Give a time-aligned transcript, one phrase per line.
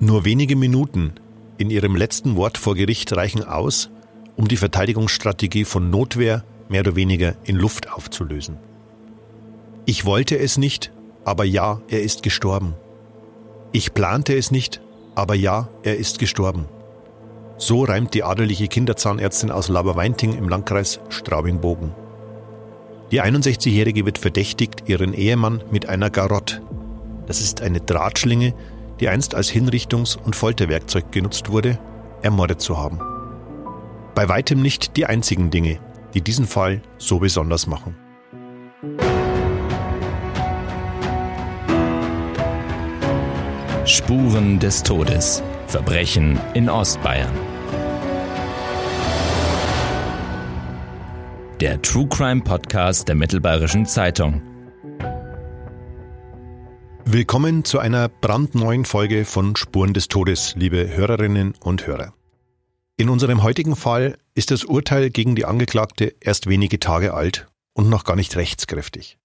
[0.00, 1.12] Nur wenige Minuten
[1.56, 3.90] in ihrem letzten Wort vor Gericht reichen aus,
[4.36, 8.56] um die Verteidigungsstrategie von Notwehr mehr oder weniger in Luft aufzulösen.
[9.86, 10.92] Ich wollte es nicht,
[11.24, 12.74] aber ja, er ist gestorben.
[13.72, 14.80] Ich plante es nicht,
[15.14, 16.66] aber ja, er ist gestorben.
[17.56, 21.92] So reimt die adelige Kinderzahnärztin aus Laberweinting im Landkreis Straubing-Bogen.
[23.12, 26.62] Die 61-Jährige wird verdächtigt, ihren Ehemann mit einer Garotte,
[27.26, 28.54] das ist eine Drahtschlinge,
[29.00, 31.78] die einst als Hinrichtungs- und Folterwerkzeug genutzt wurde,
[32.22, 32.98] ermordet zu haben.
[34.14, 35.78] Bei weitem nicht die einzigen Dinge,
[36.14, 37.96] die diesen Fall so besonders machen.
[43.86, 45.42] Spuren des Todes.
[45.66, 47.32] Verbrechen in Ostbayern.
[51.60, 54.53] Der True Crime Podcast der Mittelbayerischen Zeitung.
[57.06, 62.14] Willkommen zu einer brandneuen Folge von Spuren des Todes, liebe Hörerinnen und Hörer.
[62.96, 67.90] In unserem heutigen Fall ist das Urteil gegen die Angeklagte erst wenige Tage alt und
[67.90, 69.18] noch gar nicht rechtskräftig.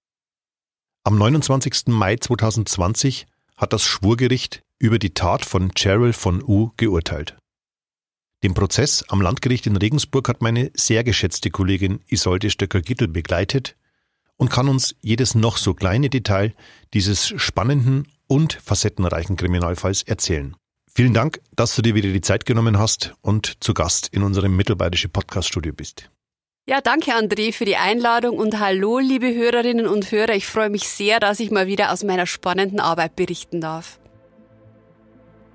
[1.04, 1.86] Am 29.
[1.86, 7.38] Mai 2020 hat das Schwurgericht über die Tat von Cheryl von U geurteilt.
[8.42, 13.76] Den Prozess am Landgericht in Regensburg hat meine sehr geschätzte Kollegin Isolde Stöcker-Gittel begleitet
[14.40, 16.54] und kann uns jedes noch so kleine Detail
[16.94, 20.56] dieses spannenden und facettenreichen Kriminalfalls erzählen.
[20.90, 24.56] Vielen Dank, dass du dir wieder die Zeit genommen hast und zu Gast in unserem
[24.56, 26.10] Mittelbayerische Podcaststudio bist.
[26.66, 30.34] Ja, danke André für die Einladung und hallo liebe Hörerinnen und Hörer.
[30.34, 34.00] Ich freue mich sehr, dass ich mal wieder aus meiner spannenden Arbeit berichten darf.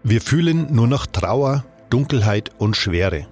[0.04, 3.28] Wir fühlen nur noch Trauer, Dunkelheit und Schwere.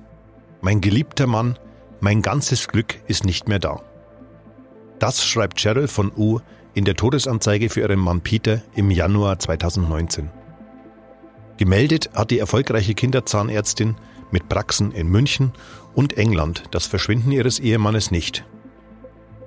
[0.62, 1.60] Mein geliebter Mann,
[2.00, 3.84] mein ganzes Glück ist nicht mehr da.
[5.04, 6.40] Das schreibt Cheryl von U
[6.74, 10.30] in der Todesanzeige für ihren Mann Peter im Januar 2019.
[11.58, 13.98] Gemeldet hat die erfolgreiche Kinderzahnärztin
[14.32, 15.52] mit Praxen in München
[15.94, 18.46] und England das Verschwinden ihres Ehemannes nicht.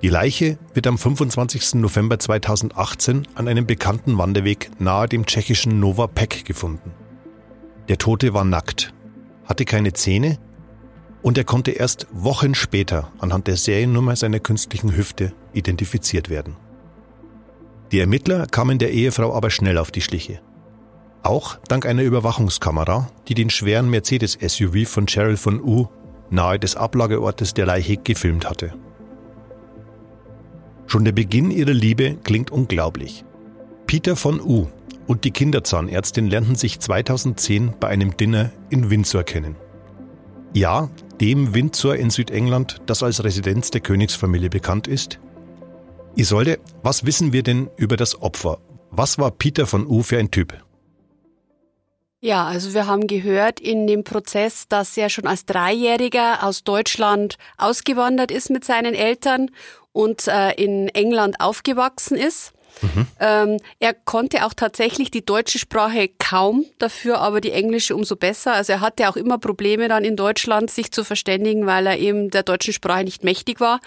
[0.03, 1.81] Die Leiche wird am 25.
[1.81, 6.91] November 2018 an einem bekannten Wanderweg nahe dem tschechischen Nova Pek gefunden.
[7.89, 8.93] Der Tote war nackt,
[9.45, 10.37] hatte keine Zähne
[11.27, 16.55] und er konnte erst Wochen später anhand der Seriennummer seiner künstlichen Hüfte identifiziert werden.
[17.91, 20.39] Die Ermittler kamen der Ehefrau aber schnell auf die Schliche.
[21.23, 25.87] Auch dank einer Überwachungskamera, die den schweren Mercedes-SUV von Cheryl von U
[26.29, 28.73] nahe des Ablageortes der Leiche gefilmt hatte.
[30.85, 33.25] Schon der Beginn ihrer Liebe klingt unglaublich.
[33.85, 34.67] Peter von U
[35.07, 39.57] und die Kinderzahnärztin lernten sich 2010 bei einem Dinner in Windsor kennen.
[40.53, 40.89] Ja,
[41.19, 45.19] dem Windsor in Südengland, das als Residenz der Königsfamilie bekannt ist?
[46.15, 48.59] Isolde, was wissen wir denn über das Opfer?
[48.91, 50.53] Was war Peter von U für ein Typ?
[52.19, 57.37] Ja, also wir haben gehört in dem Prozess, dass er schon als Dreijähriger aus Deutschland
[57.57, 59.51] ausgewandert ist mit seinen Eltern
[59.91, 62.53] und äh, in England aufgewachsen ist.
[62.81, 63.07] Mhm.
[63.19, 68.53] Ähm, er konnte auch tatsächlich die deutsche Sprache kaum, dafür aber die englische umso besser.
[68.53, 72.29] Also er hatte auch immer Probleme dann in Deutschland, sich zu verständigen, weil er eben
[72.29, 73.79] der deutschen Sprache nicht mächtig war.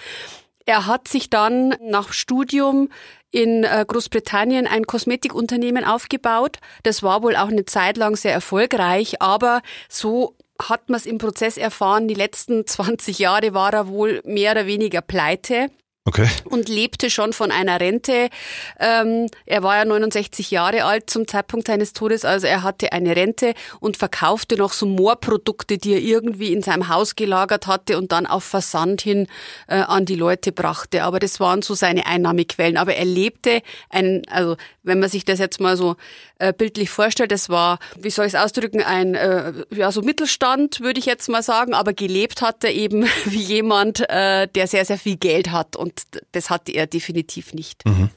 [0.66, 2.90] Er hat sich dann nach Studium
[3.30, 6.58] in äh, Großbritannien ein Kosmetikunternehmen aufgebaut.
[6.82, 10.34] Das war wohl auch eine Zeit lang sehr erfolgreich, aber so
[10.68, 14.66] hat man es im Prozess erfahren, die letzten 20 Jahre war er wohl mehr oder
[14.66, 15.70] weniger pleite.
[16.06, 16.26] Okay.
[16.44, 18.30] Und lebte schon von einer Rente.
[18.78, 23.14] Ähm, er war ja 69 Jahre alt zum Zeitpunkt seines Todes, also er hatte eine
[23.14, 28.12] Rente und verkaufte noch so Moorprodukte, die er irgendwie in seinem Haus gelagert hatte und
[28.12, 29.26] dann auf Versand hin
[29.68, 31.02] äh, an die Leute brachte.
[31.02, 32.78] Aber das waren so seine Einnahmequellen.
[32.78, 35.96] Aber er lebte einen, also wenn man sich das jetzt mal so
[36.38, 40.80] äh, bildlich vorstellt, das war, wie soll ich es ausdrücken, ein äh, ja so Mittelstand,
[40.80, 44.86] würde ich jetzt mal sagen, aber gelebt hat er eben wie jemand, äh, der sehr,
[44.86, 47.84] sehr viel Geld hat und und das hatte er definitiv nicht.
[47.86, 48.10] Mhm.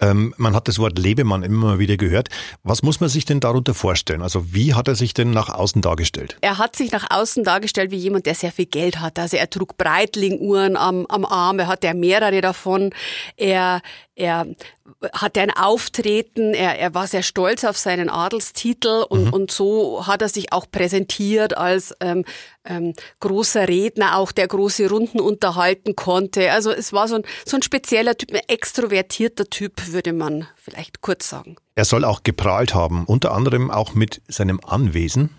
[0.00, 2.28] Ähm, man hat das Wort Lebemann immer wieder gehört.
[2.64, 4.20] Was muss man sich denn darunter vorstellen?
[4.20, 6.36] Also wie hat er sich denn nach außen dargestellt?
[6.40, 9.18] Er hat sich nach außen dargestellt wie jemand, der sehr viel Geld hat.
[9.18, 12.90] Also er trug Breitling-Uhren am, am Arm, er hatte ja mehrere davon.
[13.36, 13.80] Er,
[14.16, 14.46] er
[15.12, 19.32] hatte ein Auftreten, er, er war sehr stolz auf seinen Adelstitel und, mhm.
[19.32, 22.24] und so hat er sich auch präsentiert als ähm,
[22.64, 26.52] ähm, großer Redner, auch der große Runden unterhalten konnte.
[26.52, 31.00] Also es war so ein, so ein spezieller Typ, ein extrovertierter Typ, würde man vielleicht
[31.00, 31.56] kurz sagen.
[31.74, 35.30] Er soll auch geprahlt haben, unter anderem auch mit seinem Anwesen.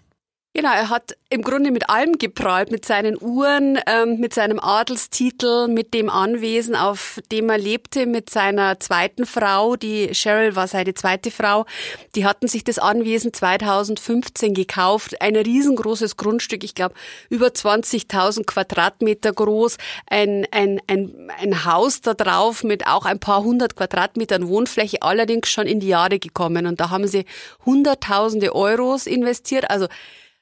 [0.56, 5.68] Genau, er hat im Grunde mit allem geprahlt, mit seinen Uhren, ähm, mit seinem Adelstitel,
[5.68, 10.94] mit dem Anwesen, auf dem er lebte, mit seiner zweiten Frau, die Cheryl war seine
[10.94, 11.66] zweite Frau.
[12.14, 16.94] Die hatten sich das Anwesen 2015 gekauft, ein riesengroßes Grundstück, ich glaube
[17.32, 23.44] über 20.000 Quadratmeter groß, ein, ein, ein, ein Haus da drauf mit auch ein paar
[23.44, 26.68] hundert Quadratmetern Wohnfläche, allerdings schon in die Jahre gekommen.
[26.68, 27.26] Und da haben sie
[27.66, 29.88] hunderttausende Euros investiert, also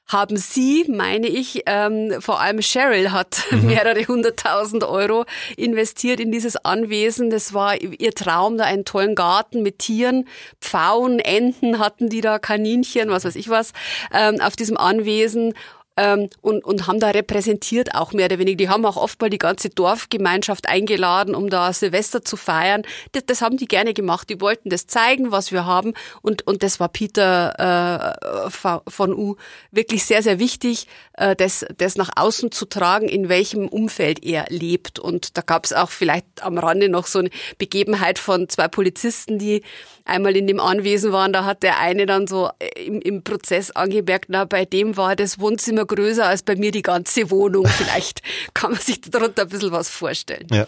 [0.06, 3.66] haben Sie, meine ich, ähm, vor allem Cheryl hat mhm.
[3.66, 5.24] mehrere hunderttausend Euro
[5.56, 7.30] investiert in dieses Anwesen.
[7.30, 10.28] Das war ihr Traum, da einen tollen Garten mit Tieren,
[10.60, 13.72] Pfauen, Enten hatten die da, Kaninchen, was weiß ich was,
[14.12, 15.54] ähm, auf diesem Anwesen
[15.96, 18.56] ähm, und, und haben da repräsentiert auch mehr oder weniger.
[18.56, 22.82] Die haben auch oft mal die ganze Dorfgemeinschaft eingeladen, um da Silvester zu feiern.
[23.12, 24.30] Das, das haben die gerne gemacht.
[24.30, 28.16] Die wollten das zeigen, was wir haben und, und das war Peter
[28.46, 29.36] äh, von U
[29.70, 34.46] wirklich sehr, sehr wichtig, äh, das, das nach außen zu tragen, in welchem Umfeld er
[34.48, 34.98] lebt.
[34.98, 39.38] Und da gab es auch vielleicht am Rande noch so eine Begebenheit von zwei Polizisten,
[39.38, 39.62] die
[40.04, 43.70] einmal in dem Anwesen waren, da hat der eine dann so äh, im, im Prozess
[43.70, 47.66] angemerkt, na, bei dem war das Wohnzimmer größer als bei mir die ganze Wohnung.
[47.68, 48.22] Vielleicht
[48.54, 50.46] kann man sich darunter ein bisschen was vorstellen.
[50.50, 50.66] Ja.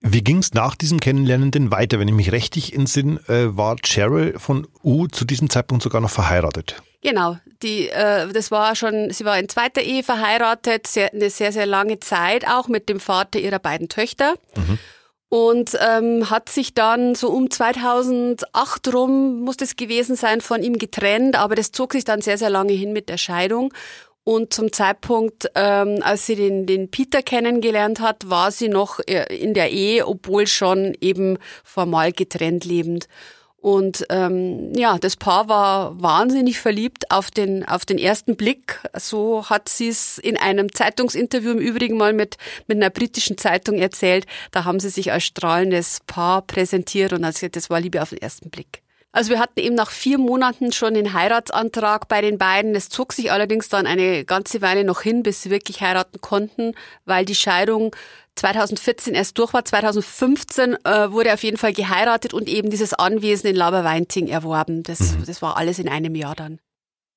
[0.00, 1.98] Wie ging es nach diesem Kennenlernen denn weiter?
[1.98, 6.10] Wenn ich mich richtig entsinne, äh, war Cheryl von U zu diesem Zeitpunkt sogar noch
[6.10, 6.76] verheiratet.
[7.02, 11.52] Genau, die, äh, das war schon, sie war in zweiter Ehe verheiratet, sehr, eine sehr,
[11.52, 14.34] sehr lange Zeit auch mit dem Vater ihrer beiden Töchter.
[14.56, 14.78] Mhm
[15.28, 20.78] und ähm, hat sich dann so um 2008 rum, muss das gewesen sein, von ihm
[20.78, 23.72] getrennt, aber das zog sich dann sehr, sehr lange hin mit der Scheidung.
[24.28, 29.32] Und zum Zeitpunkt, ähm, als sie den, den Peter kennengelernt hat, war sie noch äh,
[29.36, 33.06] in der Ehe, obwohl schon eben formal getrennt lebend.
[33.66, 38.78] Und ähm, ja, das Paar war wahnsinnig verliebt auf den, auf den ersten Blick.
[38.96, 42.36] So hat sie es in einem Zeitungsinterview im Übrigen mal mit,
[42.68, 44.26] mit einer britischen Zeitung erzählt.
[44.52, 48.22] Da haben sie sich als strahlendes Paar präsentiert und also das war Liebe auf den
[48.22, 48.85] ersten Blick.
[49.16, 52.74] Also wir hatten eben nach vier Monaten schon den Heiratsantrag bei den beiden.
[52.74, 56.74] Es zog sich allerdings dann eine ganze Weile noch hin, bis sie wirklich heiraten konnten,
[57.06, 57.96] weil die Scheidung
[58.34, 59.64] 2014 erst durch war.
[59.64, 64.82] 2015 äh, wurde auf jeden Fall geheiratet und eben dieses Anwesen in Laberweinting erworben.
[64.82, 65.24] Das, mhm.
[65.24, 66.58] das war alles in einem Jahr dann.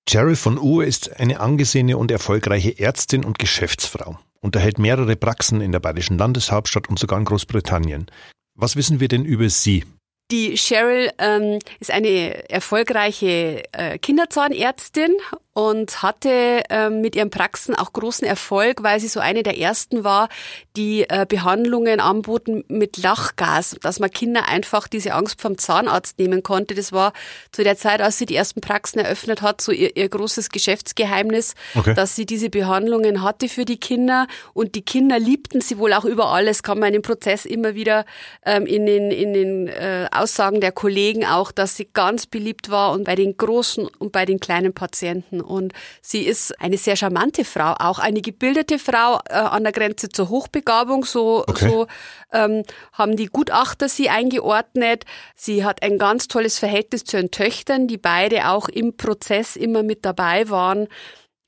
[0.07, 4.18] Cheryl von U ist eine angesehene und erfolgreiche Ärztin und Geschäftsfrau.
[4.40, 8.10] Unterhält mehrere Praxen in der bayerischen Landeshauptstadt und sogar in Großbritannien.
[8.56, 9.84] Was wissen wir denn über sie?
[10.31, 15.16] Die Cheryl ähm, ist eine erfolgreiche äh, Kinderzahnärztin
[15.59, 20.06] und hatte ähm, mit ihren Praxen auch großen Erfolg, weil sie so eine der ersten
[20.06, 20.29] war,
[20.77, 26.44] die äh, Behandlungen anboten mit Lachgas, dass man Kinder einfach diese Angst vom Zahnarzt nehmen
[26.44, 26.75] konnte.
[26.75, 27.11] Das war
[27.51, 31.56] zu der Zeit, als sie die ersten Praxen eröffnet hat, so ihr, ihr großes Geschäftsgeheimnis,
[31.75, 31.94] okay.
[31.94, 36.06] dass sie diese Behandlungen hatte für die Kinder und die Kinder liebten sie wohl auch
[36.06, 36.63] über alles.
[36.63, 38.06] Kann man im Prozess immer wieder
[38.45, 42.94] ähm, in den, in den äh, Aussagen der Kollegen auch, dass sie ganz beliebt war
[42.94, 45.41] und bei den großen und bei den kleinen Patienten.
[45.50, 50.10] Und sie ist eine sehr charmante Frau, auch eine gebildete Frau äh, an der Grenze
[50.10, 51.06] zur Hochbegabung.
[51.06, 51.69] So, okay.
[51.69, 51.88] so
[52.31, 52.63] ähm,
[52.94, 55.06] haben die Gutachter sie eingeordnet.
[55.36, 59.84] Sie hat ein ganz tolles Verhältnis zu ihren Töchtern, die beide auch im Prozess immer
[59.84, 60.88] mit dabei waren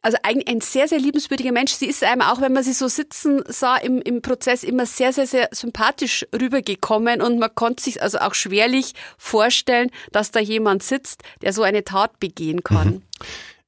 [0.02, 1.74] also ein, ein sehr, sehr liebenswürdiger Mensch.
[1.74, 5.14] Sie ist einem auch, wenn man sie so sitzen sah, im, im Prozess immer sehr,
[5.14, 10.84] sehr, sehr sympathisch rübergekommen und man konnte sich also auch schwerlich vorstellen, dass da jemand
[10.84, 12.88] sitzt, der so eine Tat begehen kann.
[12.88, 13.02] Mhm.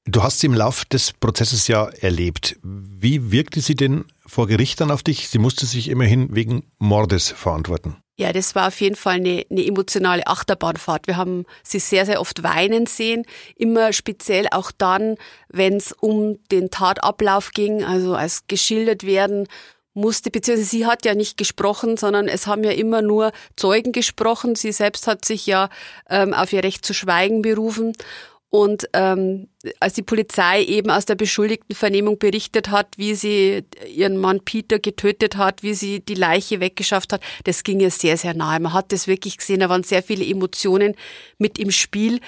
[0.06, 2.58] Du hast sie im Lauf des Prozesses ja erlebt.
[2.62, 5.30] Wie wirkte sie denn vor Gericht dann auf dich?
[5.30, 7.96] Sie musste sich immerhin wegen Mordes verantworten.
[8.18, 11.08] Ja, das war auf jeden Fall eine, eine emotionale Achterbahnfahrt.
[11.08, 13.24] Wir haben sie sehr, sehr oft weinen sehen.
[13.56, 15.16] Immer speziell auch dann,
[15.48, 19.48] wenn es um den Tatablauf ging, also als geschildert werden
[19.94, 24.56] musste, beziehungsweise sie hat ja nicht gesprochen, sondern es haben ja immer nur Zeugen gesprochen.
[24.56, 25.70] Sie selbst hat sich ja
[26.10, 27.94] ähm, auf ihr Recht zu schweigen berufen.
[28.56, 29.48] Und ähm,
[29.80, 34.78] als die Polizei eben aus der beschuldigten Vernehmung berichtet hat, wie sie ihren Mann Peter
[34.78, 38.60] getötet hat, wie sie die Leiche weggeschafft hat, das ging ihr sehr, sehr nahe.
[38.60, 40.94] Man hat das wirklich gesehen, da waren sehr viele Emotionen
[41.40, 42.20] mit im Spiel.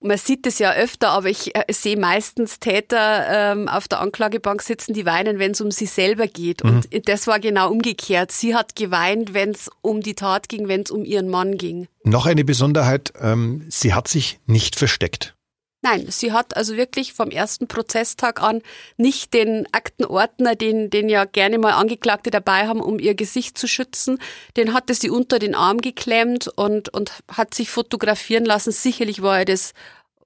[0.00, 4.62] Man sieht es ja öfter, aber ich äh, sehe meistens Täter ähm, auf der Anklagebank
[4.62, 6.64] sitzen, die weinen, wenn es um sie selber geht.
[6.64, 6.70] Mhm.
[6.70, 8.32] Und das war genau umgekehrt.
[8.32, 11.86] Sie hat geweint, wenn es um die Tat ging, wenn es um ihren Mann ging.
[12.02, 15.36] Noch eine Besonderheit, ähm, sie hat sich nicht versteckt.
[15.82, 18.60] Nein, sie hat also wirklich vom ersten Prozesstag an
[18.98, 23.66] nicht den Aktenordner, den, den ja gerne mal Angeklagte dabei haben, um ihr Gesicht zu
[23.66, 24.18] schützen,
[24.58, 28.72] den hatte sie unter den Arm geklemmt und, und hat sich fotografieren lassen.
[28.72, 29.72] Sicherlich war ihr das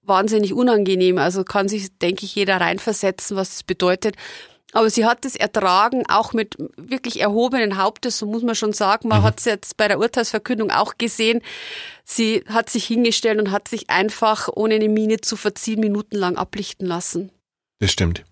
[0.02, 1.18] wahnsinnig unangenehm.
[1.18, 4.16] Also kann sich, denke ich, jeder reinversetzen, was das bedeutet.
[4.74, 9.06] Aber sie hat es ertragen, auch mit wirklich erhobenen Hauptes, so muss man schon sagen.
[9.06, 9.24] Man mhm.
[9.24, 11.42] hat es jetzt bei der Urteilsverkündung auch gesehen.
[12.02, 16.88] Sie hat sich hingestellt und hat sich einfach, ohne eine Miene zu verziehen, minutenlang ablichten
[16.88, 17.30] lassen.
[17.78, 18.24] Das stimmt.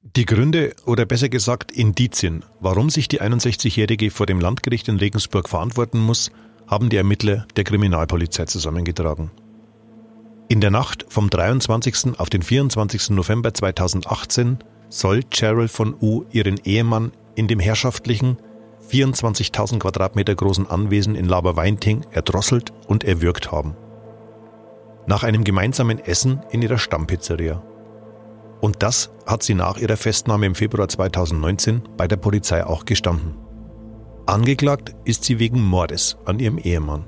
[0.00, 5.50] Die Gründe oder besser gesagt Indizien, warum sich die 61-Jährige vor dem Landgericht in Regensburg
[5.50, 6.30] verantworten muss,
[6.66, 9.30] haben die Ermittler der Kriminalpolizei zusammengetragen.
[10.48, 12.18] In der Nacht vom 23.
[12.18, 13.10] auf den 24.
[13.10, 18.36] November 2018 soll Cheryl von U ihren Ehemann in dem herrschaftlichen,
[18.90, 23.76] 24.000 Quadratmeter großen Anwesen in Laberweinting erdrosselt und erwürgt haben.
[25.06, 27.62] Nach einem gemeinsamen Essen in ihrer Stammpizzeria.
[28.60, 33.36] Und das hat sie nach ihrer Festnahme im Februar 2019 bei der Polizei auch gestanden.
[34.26, 37.06] Angeklagt ist sie wegen Mordes an ihrem Ehemann.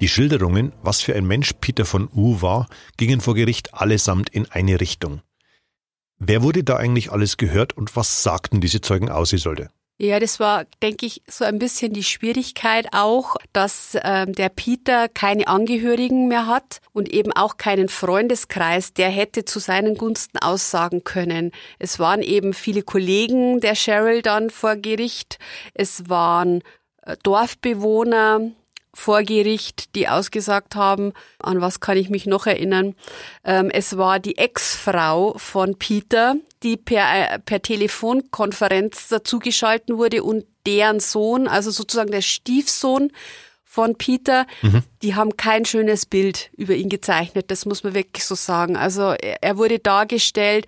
[0.00, 4.50] Die Schilderungen, was für ein Mensch Peter von U war, gingen vor Gericht allesamt in
[4.50, 5.22] eine Richtung.
[6.18, 9.70] Wer wurde da eigentlich alles gehört und was sagten diese Zeugen aus, sie sollte?
[9.96, 15.08] Ja, das war, denke ich, so ein bisschen die Schwierigkeit auch, dass ähm, der Peter
[15.08, 21.04] keine Angehörigen mehr hat und eben auch keinen Freundeskreis, der hätte zu seinen Gunsten aussagen
[21.04, 21.52] können.
[21.78, 25.38] Es waren eben viele Kollegen der Cheryl dann vor Gericht.
[25.74, 26.62] Es waren
[27.02, 28.50] äh, Dorfbewohner,
[28.94, 32.94] vor Gericht, die ausgesagt haben, an was kann ich mich noch erinnern.
[33.44, 40.44] Ähm, es war die Ex-Frau von Peter, die per, äh, per Telefonkonferenz dazugeschalten wurde und
[40.66, 43.10] deren Sohn, also sozusagen der Stiefsohn
[43.64, 44.84] von Peter, mhm.
[45.02, 48.76] die haben kein schönes Bild über ihn gezeichnet, das muss man wirklich so sagen.
[48.76, 50.66] Also er wurde dargestellt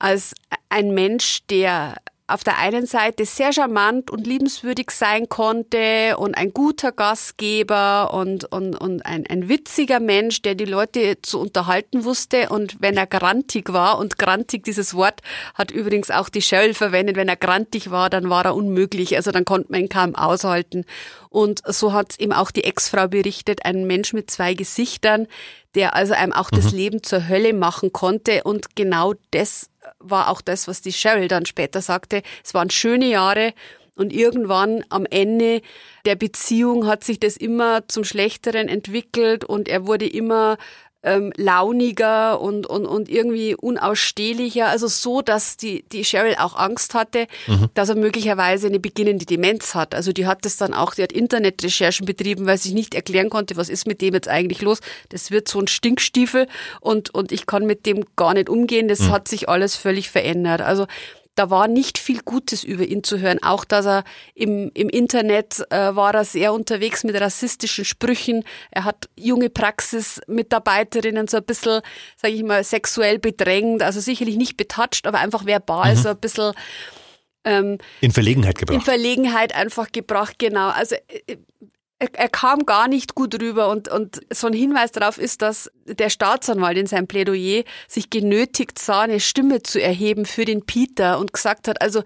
[0.00, 0.34] als
[0.68, 1.94] ein Mensch, der
[2.26, 8.50] auf der einen Seite sehr charmant und liebenswürdig sein konnte und ein guter Gastgeber und,
[8.50, 12.48] und, und ein, ein witziger Mensch, der die Leute zu unterhalten wusste.
[12.48, 15.20] Und wenn er grantig war, und grantig, dieses Wort
[15.52, 19.16] hat übrigens auch die Shell verwendet, wenn er grantig war, dann war er unmöglich.
[19.16, 20.86] Also dann konnte man ihn kaum aushalten.
[21.28, 25.26] Und so hat es eben auch die Ex-Frau berichtet, ein Mensch mit zwei Gesichtern,
[25.74, 26.56] der also einem auch mhm.
[26.56, 28.44] das Leben zur Hölle machen konnte.
[28.44, 32.22] Und genau das war auch das, was die Cheryl dann später sagte.
[32.44, 33.54] Es waren schöne Jahre
[33.96, 35.62] und irgendwann am Ende
[36.04, 40.58] der Beziehung hat sich das immer zum Schlechteren entwickelt und er wurde immer
[41.04, 44.68] ähm, launiger und, und, und irgendwie unausstehlicher.
[44.68, 47.68] Also so, dass die, die Cheryl auch Angst hatte, mhm.
[47.74, 49.94] dass er möglicherweise eine beginnende Demenz hat.
[49.94, 53.30] Also die hat das dann auch, die hat Internetrecherchen betrieben, weil sie sich nicht erklären
[53.30, 54.80] konnte, was ist mit dem jetzt eigentlich los.
[55.10, 56.48] Das wird so ein Stinkstiefel
[56.80, 58.88] und, und ich kann mit dem gar nicht umgehen.
[58.88, 59.10] Das mhm.
[59.12, 60.62] hat sich alles völlig verändert.
[60.62, 60.86] Also
[61.34, 63.42] da war nicht viel Gutes über ihn zu hören.
[63.42, 68.44] Auch, dass er im, im Internet äh, war er sehr unterwegs mit rassistischen Sprüchen.
[68.70, 71.80] Er hat junge Praxismitarbeiterinnen so ein bisschen,
[72.16, 73.82] sage ich mal, sexuell bedrängt.
[73.82, 75.98] Also sicherlich nicht betatscht, aber einfach verbal mhm.
[75.98, 76.52] so ein bisschen
[77.44, 78.76] ähm, in Verlegenheit gebracht.
[78.76, 80.68] In Verlegenheit einfach gebracht, genau.
[80.68, 81.36] Also äh,
[81.98, 85.70] er, er, kam gar nicht gut rüber und, und so ein Hinweis darauf ist, dass
[85.84, 91.18] der Staatsanwalt in seinem Plädoyer sich genötigt sah, eine Stimme zu erheben für den Peter
[91.18, 92.02] und gesagt hat, also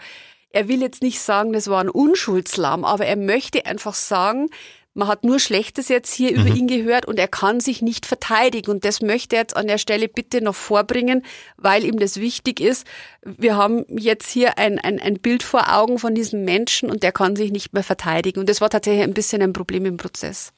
[0.51, 4.49] er will jetzt nicht sagen, das war ein Unschuldslamm, aber er möchte einfach sagen,
[4.95, 6.47] man hat nur Schlechtes jetzt hier mhm.
[6.47, 8.71] über ihn gehört und er kann sich nicht verteidigen.
[8.71, 11.25] Und das möchte er jetzt an der Stelle bitte noch vorbringen,
[11.57, 12.87] weil ihm das wichtig ist.
[13.25, 17.13] Wir haben jetzt hier ein, ein, ein Bild vor Augen von diesem Menschen und der
[17.13, 18.41] kann sich nicht mehr verteidigen.
[18.41, 20.53] Und das war tatsächlich ein bisschen ein Problem im Prozess.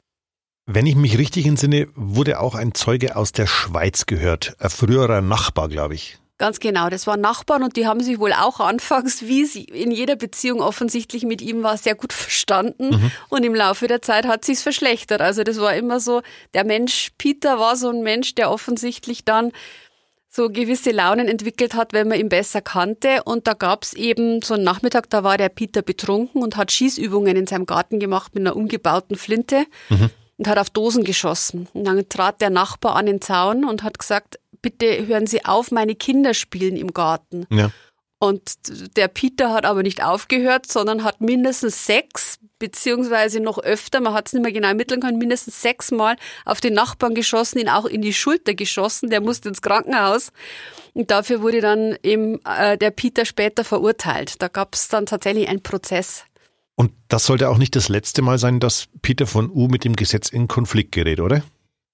[0.66, 5.20] Wenn ich mich richtig entsinne, wurde auch ein Zeuge aus der Schweiz gehört, ein früherer
[5.20, 6.18] Nachbar, glaube ich.
[6.40, 9.90] Ganz genau, das waren Nachbarn und die haben sich wohl auch anfangs, wie sie in
[9.90, 12.92] jeder Beziehung offensichtlich mit ihm war, sehr gut verstanden.
[12.92, 13.10] Mhm.
[13.28, 15.20] Und im Laufe der Zeit hat sich's verschlechtert.
[15.20, 16.22] Also das war immer so,
[16.54, 19.52] der Mensch, Peter war so ein Mensch, der offensichtlich dann
[20.30, 23.22] so gewisse Launen entwickelt hat, wenn man ihn besser kannte.
[23.24, 27.36] Und da gab's eben so einen Nachmittag, da war der Peter betrunken und hat Schießübungen
[27.36, 29.66] in seinem Garten gemacht mit einer umgebauten Flinte.
[29.90, 30.08] Mhm.
[30.38, 31.68] Und hat auf Dosen geschossen.
[31.74, 35.70] Und dann trat der Nachbar an den Zaun und hat gesagt, bitte hören Sie auf,
[35.70, 37.46] meine Kinder spielen im Garten.
[37.50, 37.70] Ja.
[38.22, 44.12] Und der Peter hat aber nicht aufgehört, sondern hat mindestens sechs, beziehungsweise noch öfter, man
[44.12, 47.70] hat es nicht mehr genau ermitteln können, mindestens sechs Mal auf den Nachbarn geschossen, ihn
[47.70, 50.32] auch in die Schulter geschossen, der musste ins Krankenhaus.
[50.92, 54.42] Und dafür wurde dann eben äh, der Peter später verurteilt.
[54.42, 56.24] Da gab es dann tatsächlich einen Prozess.
[56.74, 59.96] Und das sollte auch nicht das letzte Mal sein, dass Peter von U mit dem
[59.96, 61.42] Gesetz in Konflikt gerät, oder?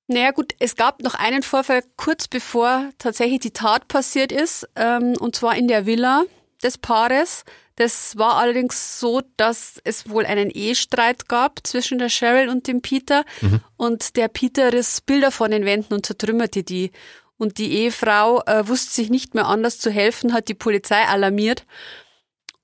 [0.08, 5.14] Naja gut, es gab noch einen Vorfall kurz bevor tatsächlich die Tat passiert ist, ähm,
[5.18, 6.24] und zwar in der Villa.
[6.62, 7.44] des Paares.
[7.76, 12.80] Das war allerdings so, dass es wohl einen Ehestreit gab zwischen der Cheryl und dem
[12.80, 13.24] Peter.
[13.42, 13.60] Mhm.
[13.76, 16.92] Und der Peter riss Bilder von den Wänden und zertrümmerte die.
[17.36, 21.66] Und die Ehefrau äh, wusste sich nicht mehr anders zu helfen, hat die Polizei alarmiert.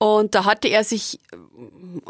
[0.02, 1.36] Und da hatte er sich äh,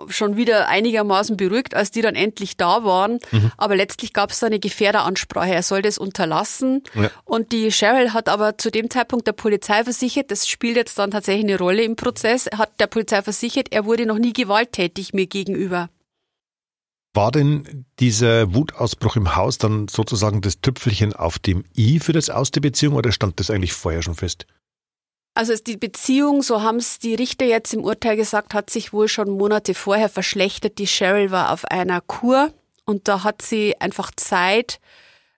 [0.09, 3.19] schon wieder einigermaßen beruhigt, als die dann endlich da waren.
[3.33, 3.53] Mhm.
[3.59, 5.53] Aber letztlich gab es da eine Gefährderansprache.
[5.53, 6.85] Er soll das unterlassen.
[6.95, 7.11] Ja.
[7.27, 11.11] Und die Cheryl hat aber zu dem Zeitpunkt der Polizei versichert, das spielt jetzt dann
[11.11, 15.27] tatsächlich eine Rolle im Prozess, hat der Polizei versichert, er wurde noch nie gewalttätig mir
[15.27, 15.91] gegenüber.
[17.13, 22.31] War denn dieser Wutausbruch im Haus dann sozusagen das Tüpfelchen auf dem i für das
[22.31, 24.47] Aus der Beziehung oder stand das eigentlich vorher schon fest?
[25.35, 29.09] Also die Beziehung, so haben es die Richter jetzt im Urteil gesagt, hat sich wohl
[29.09, 30.79] schon Monate vorher verschlechtert.
[30.79, 32.53] Die Cheryl war auf einer Kur
[32.85, 34.79] und da hat sie einfach Zeit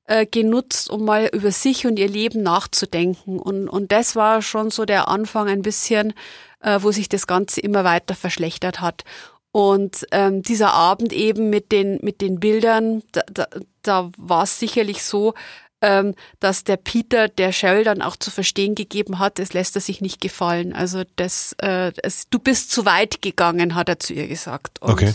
[0.07, 3.39] äh, genutzt, um mal über sich und ihr Leben nachzudenken.
[3.39, 6.13] Und, und das war schon so der Anfang ein bisschen,
[6.61, 9.05] äh, wo sich das Ganze immer weiter verschlechtert hat.
[9.53, 13.47] Und ähm, dieser Abend eben mit den, mit den Bildern, da, da,
[13.83, 15.35] da war es sicherlich so,
[15.81, 19.81] ähm, dass der Peter der Cheryl dann auch zu verstehen gegeben hat, es lässt er
[19.81, 20.73] sich nicht gefallen.
[20.73, 24.81] Also das, äh, das, du bist zu weit gegangen, hat er zu ihr gesagt.
[24.81, 25.15] Und okay.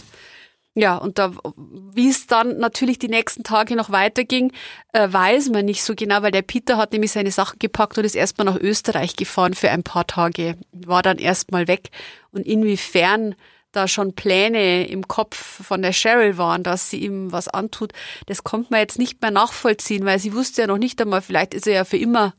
[0.76, 4.54] Ja, und da, wie es dann natürlich die nächsten Tage noch weiterging,
[4.94, 8.06] äh, weiß man nicht so genau, weil der Peter hat nämlich seine Sachen gepackt und
[8.06, 11.90] ist erstmal nach Österreich gefahren für ein paar Tage, war dann erstmal weg.
[12.32, 13.36] Und inwiefern
[13.72, 17.94] da schon Pläne im Kopf von der Cheryl waren, dass sie ihm was antut,
[18.26, 21.54] das konnte man jetzt nicht mehr nachvollziehen, weil sie wusste ja noch nicht einmal, vielleicht
[21.54, 22.34] ist er ja für immer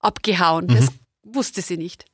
[0.00, 0.66] abgehauen.
[0.66, 0.74] Mhm.
[0.74, 0.88] Das
[1.22, 2.04] wusste sie nicht.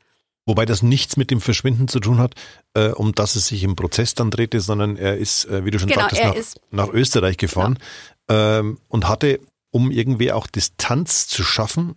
[0.47, 2.35] Wobei das nichts mit dem Verschwinden zu tun hat,
[2.75, 5.79] äh, um das es sich im Prozess dann drehte, sondern er ist, äh, wie du
[5.79, 7.79] schon genau, sagtest, nach, nach, Österreich gefahren
[8.27, 8.59] genau.
[8.59, 11.95] ähm, und hatte, um irgendwie auch Distanz zu schaffen,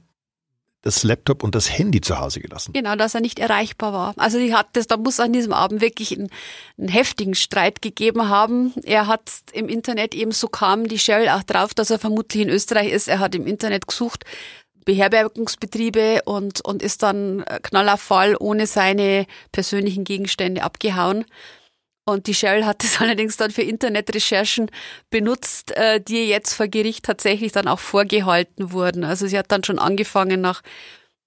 [0.82, 2.74] das Laptop und das Handy zu Hause gelassen.
[2.74, 4.14] Genau, dass er nicht erreichbar war.
[4.18, 6.30] Also die hat das, da muss an diesem Abend wirklich einen,
[6.78, 8.74] einen heftigen Streit gegeben haben.
[8.84, 12.50] Er hat im Internet eben so kam die Cheryl auch drauf, dass er vermutlich in
[12.50, 13.08] Österreich ist.
[13.08, 14.24] Er hat im Internet gesucht,
[14.86, 21.26] Beherbergungsbetriebe und, und ist dann knallerfall ohne seine persönlichen Gegenstände abgehauen.
[22.08, 24.72] Und die Cheryl hat es allerdings dann für Internetrecherchen
[25.10, 29.04] benutzt, äh, die jetzt vor Gericht tatsächlich dann auch vorgehalten wurden.
[29.04, 30.62] Also sie hat dann schon angefangen nach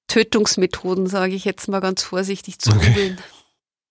[0.09, 2.87] Tötungsmethoden, sage ich jetzt mal ganz vorsichtig, zu okay.
[2.89, 3.19] googeln.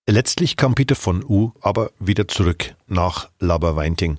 [0.08, 4.18] Letztlich kam Peter von U aber wieder zurück nach Laberweinting.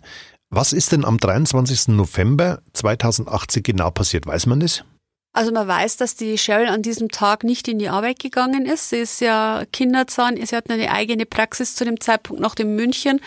[0.50, 1.90] Was ist denn am 23.
[1.90, 4.26] November 2018 genau passiert?
[4.26, 4.86] Weiß man das?
[5.34, 8.90] Also man weiß, dass die Cheryl an diesem Tag nicht in die Arbeit gegangen ist.
[8.90, 13.22] Sie ist ja Kinderzahn, sie hat eine eigene Praxis zu dem Zeitpunkt noch in München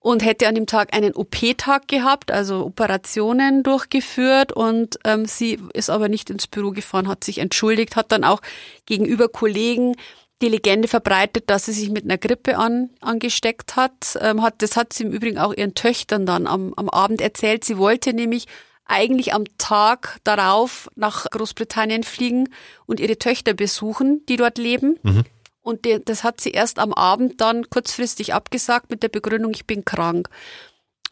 [0.00, 5.90] und hätte an dem Tag einen OP-Tag gehabt, also Operationen durchgeführt und ähm, sie ist
[5.90, 8.40] aber nicht ins Büro gefahren, hat sich entschuldigt, hat dann auch
[8.86, 9.96] gegenüber Kollegen
[10.42, 14.18] die Legende verbreitet, dass sie sich mit einer Grippe an, angesteckt hat.
[14.20, 14.60] Ähm, hat.
[14.62, 17.64] Das hat sie im Übrigen auch ihren Töchtern dann am, am Abend erzählt.
[17.64, 18.46] Sie wollte nämlich
[18.86, 22.48] eigentlich am Tag darauf nach Großbritannien fliegen
[22.86, 24.98] und ihre Töchter besuchen, die dort leben.
[25.02, 25.24] Mhm.
[25.62, 29.84] Und das hat sie erst am Abend dann kurzfristig abgesagt mit der Begründung, ich bin
[29.84, 30.28] krank.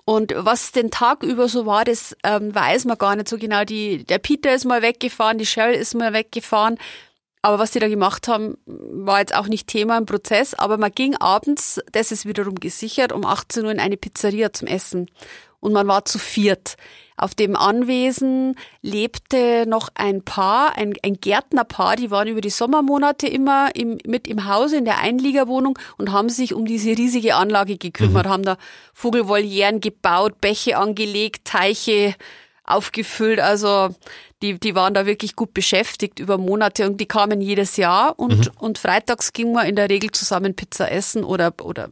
[0.05, 3.65] Und was den Tag über so war, das ähm, weiß man gar nicht so genau.
[3.65, 6.79] Die, der Peter ist mal weggefahren, die Cheryl ist mal weggefahren.
[7.43, 10.55] Aber was die da gemacht haben, war jetzt auch nicht Thema im Prozess.
[10.55, 14.69] Aber man ging abends, das ist wiederum gesichert, um 18 Uhr in eine Pizzeria zum
[14.69, 15.11] Essen.
[15.64, 16.77] Und man war zu viert.
[17.16, 23.27] Auf dem Anwesen lebte noch ein Paar, ein, ein Gärtnerpaar, die waren über die Sommermonate
[23.27, 27.79] immer im, mit im Hause in der Einliegerwohnung und haben sich um diese riesige Anlage
[27.79, 28.31] gekümmert, mhm.
[28.31, 28.59] haben da
[28.92, 32.14] Vogelvolieren gebaut, Bäche angelegt, Teiche
[32.64, 33.40] aufgefüllt.
[33.40, 33.94] Also
[34.42, 38.46] die, die waren da wirklich gut beschäftigt über Monate und die kamen jedes Jahr und,
[38.46, 38.53] mhm.
[38.59, 41.88] und freitags ging man in der Regel zusammen Pizza essen oder, oder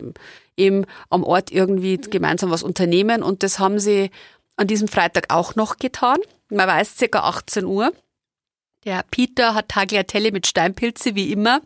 [0.56, 4.10] eben am Ort irgendwie gemeinsam was unternehmen und das haben sie
[4.56, 6.18] an diesem Freitag auch noch getan.
[6.50, 7.92] Man weiß circa 18 Uhr.
[8.84, 11.60] Der Peter hat Tagliatelle mit Steinpilze wie immer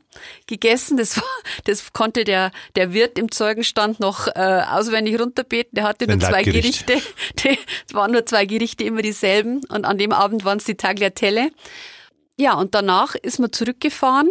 [0.46, 0.99] gegessen.
[0.99, 1.25] Das, war,
[1.64, 5.75] das konnte der, der Wirt im Zeugenstand noch äh, auswendig runterbeten.
[5.75, 7.01] Der hatte nur zwei Gerichte.
[7.88, 9.62] Es waren nur zwei Gerichte, immer dieselben.
[9.70, 11.51] Und an dem Abend waren es die Tagliatelle.
[12.38, 14.31] Ja, und danach ist man zurückgefahren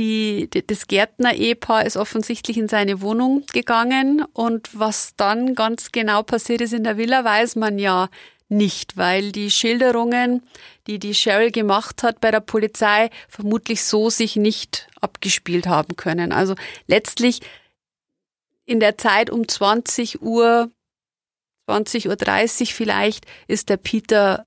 [0.00, 6.62] die, das Gärtner-Ehepaar ist offensichtlich in seine Wohnung gegangen und was dann ganz genau passiert
[6.62, 8.08] ist in der Villa, weiß man ja
[8.48, 10.42] nicht, weil die Schilderungen,
[10.86, 16.32] die die Cheryl gemacht hat bei der Polizei, vermutlich so sich nicht abgespielt haben können.
[16.32, 16.54] Also
[16.86, 17.40] letztlich
[18.64, 20.70] in der Zeit um 20 Uhr,
[21.68, 24.46] 20.30 Uhr vielleicht, ist der Peter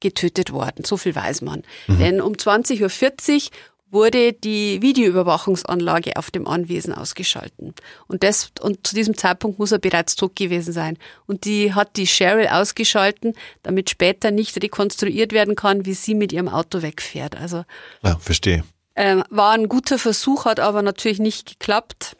[0.00, 0.84] getötet worden.
[0.84, 1.62] So viel weiß man.
[1.86, 1.98] Mhm.
[1.98, 3.50] Denn um 20.40 Uhr
[3.90, 7.74] wurde die Videoüberwachungsanlage auf dem Anwesen ausgeschalten.
[8.06, 10.98] Und das, und zu diesem Zeitpunkt muss er bereits tot gewesen sein.
[11.26, 16.32] Und die hat die Cheryl ausgeschalten, damit später nicht rekonstruiert werden kann, wie sie mit
[16.32, 17.36] ihrem Auto wegfährt.
[17.36, 17.64] Also.
[18.02, 18.64] Ja, verstehe.
[18.94, 22.16] Ähm, war ein guter Versuch, hat aber natürlich nicht geklappt.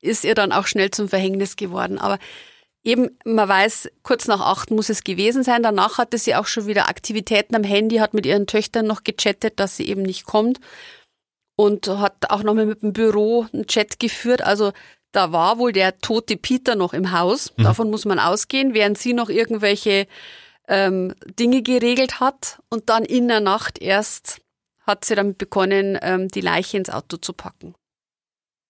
[0.00, 1.98] Ist ihr dann auch schnell zum Verhängnis geworden.
[1.98, 2.18] Aber
[2.84, 5.62] eben, man weiß, kurz nach acht muss es gewesen sein.
[5.62, 9.58] Danach hatte sie auch schon wieder Aktivitäten am Handy, hat mit ihren Töchtern noch gechattet,
[9.58, 10.60] dass sie eben nicht kommt
[11.56, 14.42] und hat auch nochmal mit dem Büro einen Chat geführt.
[14.42, 14.72] Also
[15.12, 17.52] da war wohl der tote Peter noch im Haus.
[17.56, 17.64] Mhm.
[17.64, 20.06] Davon muss man ausgehen, während sie noch irgendwelche
[20.68, 22.60] ähm, Dinge geregelt hat.
[22.68, 24.42] Und dann in der Nacht erst
[24.82, 27.74] hat sie damit begonnen, ähm, die Leiche ins Auto zu packen.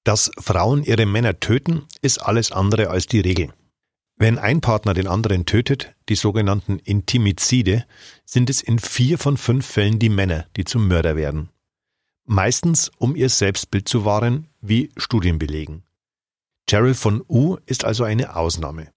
[0.04, 3.52] Dass Frauen ihre Männer töten, ist alles andere als die Regel.
[4.18, 7.84] Wenn ein Partner den anderen tötet, die sogenannten Intimizide,
[8.24, 11.50] sind es in vier von fünf Fällen die Männer, die zum Mörder werden
[12.26, 15.84] meistens um ihr Selbstbild zu wahren, wie Studien belegen.
[16.68, 18.88] Cheryl von U ist also eine Ausnahme.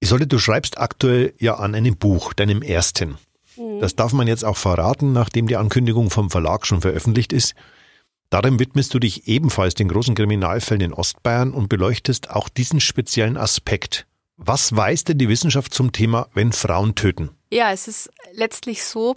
[0.00, 3.18] Isolde, du schreibst aktuell ja an einem Buch, deinem ersten.
[3.56, 3.80] Mhm.
[3.80, 7.54] Das darf man jetzt auch verraten, nachdem die Ankündigung vom Verlag schon veröffentlicht ist.
[8.30, 13.36] Darin widmest du dich ebenfalls den großen Kriminalfällen in Ostbayern und beleuchtest auch diesen speziellen
[13.36, 14.06] Aspekt.
[14.36, 17.30] Was weiß denn die Wissenschaft zum Thema, wenn Frauen töten?
[17.50, 19.16] Ja, es ist letztlich so,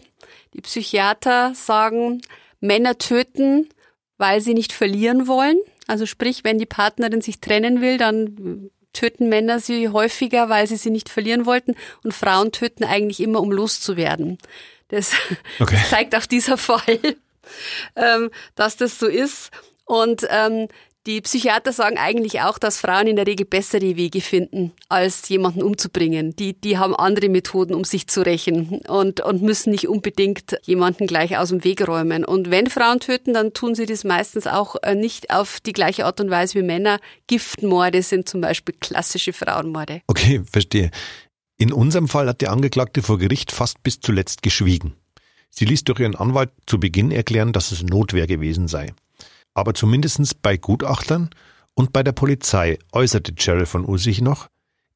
[0.53, 2.21] die Psychiater sagen,
[2.59, 3.69] Männer töten,
[4.17, 5.57] weil sie nicht verlieren wollen.
[5.87, 10.75] Also sprich, wenn die Partnerin sich trennen will, dann töten Männer sie häufiger, weil sie
[10.75, 11.75] sie nicht verlieren wollten.
[12.03, 14.37] Und Frauen töten eigentlich immer, um loszuwerden.
[14.89, 15.11] Das,
[15.59, 15.77] okay.
[15.89, 16.99] zeigt auch dieser Fall,
[17.95, 19.51] ähm, dass das so ist.
[19.85, 20.67] Und ähm,
[21.07, 25.63] die Psychiater sagen eigentlich auch, dass Frauen in der Regel bessere Wege finden, als jemanden
[25.63, 26.35] umzubringen.
[26.35, 31.07] Die, die haben andere Methoden, um sich zu rächen und, und müssen nicht unbedingt jemanden
[31.07, 32.25] gleich aus dem Weg räumen.
[32.25, 36.05] Und wenn Frauen töten, dann tun sie das meistens auch äh, nicht auf die gleiche
[36.05, 36.99] Art und Weise wie Männer.
[37.27, 40.01] Giftmorde sind zum Beispiel klassische Frauenmorde.
[40.07, 40.91] Okay, verstehe.
[41.57, 44.93] In unserem Fall hat die Angeklagte vor Gericht fast bis zuletzt geschwiegen.
[45.49, 48.93] Sie ließ durch ihren Anwalt zu Beginn erklären, dass es Notwehr gewesen sei
[49.57, 51.31] aber zumindest bei Gutachtern
[51.73, 54.47] und bei der Polizei äußerte Cheryl von U sich noch.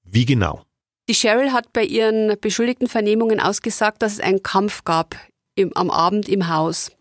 [0.03, 0.63] Wie genau?
[1.09, 5.15] Die Cheryl hat bei ihren beschuldigten Vernehmungen ausgesagt, dass es einen Kampf gab
[5.55, 6.91] im, am Abend im Haus.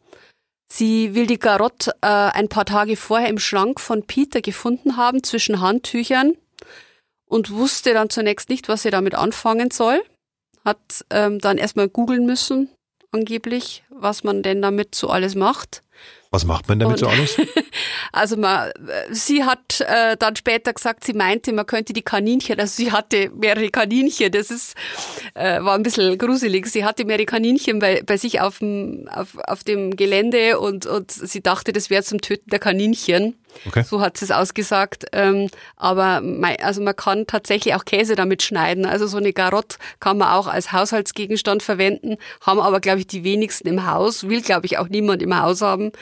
[0.72, 5.22] Sie will die Garotte äh, ein paar Tage vorher im Schrank von Peter gefunden haben
[5.22, 6.32] zwischen Handtüchern
[7.26, 10.02] und wusste dann zunächst nicht, was sie damit anfangen soll.
[10.64, 12.70] Hat ähm, dann erstmal googeln müssen,
[13.12, 15.82] angeblich, was man denn damit so alles macht.
[16.32, 17.36] Was macht man damit und, so alles?
[18.12, 18.72] Also man,
[19.10, 23.30] sie hat äh, dann später gesagt, sie meinte, man könnte die Kaninchen, also sie hatte
[23.30, 24.74] mehrere Kaninchen, das ist,
[25.34, 26.66] äh, war ein bisschen gruselig.
[26.66, 31.12] Sie hatte mehrere Kaninchen bei, bei sich auf dem, auf, auf dem Gelände und, und
[31.12, 33.36] sie dachte, das wäre zum Töten der Kaninchen.
[33.66, 33.82] Okay.
[33.82, 35.06] So hat sie es ausgesagt.
[35.12, 38.86] Ähm, aber mein, also man kann tatsächlich auch Käse damit schneiden.
[38.86, 43.24] Also so eine Garotte kann man auch als Haushaltsgegenstand verwenden, haben aber, glaube ich, die
[43.24, 45.92] wenigsten im Haus, will, glaube ich, auch niemand im Haus haben.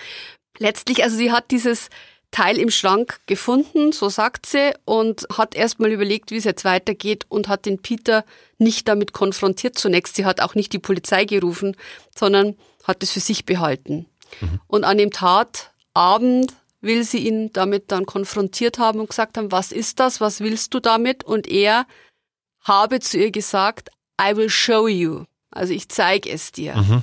[0.58, 1.88] Letztlich, also sie hat dieses
[2.30, 7.24] Teil im Schrank gefunden, so sagt sie, und hat erstmal überlegt, wie es jetzt weitergeht
[7.28, 8.24] und hat den Peter
[8.58, 10.16] nicht damit konfrontiert zunächst.
[10.16, 11.76] Sie hat auch nicht die Polizei gerufen,
[12.14, 14.06] sondern hat es für sich behalten.
[14.40, 14.60] Mhm.
[14.66, 19.72] Und an dem Tatabend will sie ihn damit dann konfrontiert haben und gesagt haben, was
[19.72, 21.24] ist das, was willst du damit?
[21.24, 21.86] Und er
[22.60, 23.88] habe zu ihr gesagt,
[24.20, 25.24] I will show you.
[25.50, 26.76] Also ich zeige es dir.
[26.76, 27.02] Mhm.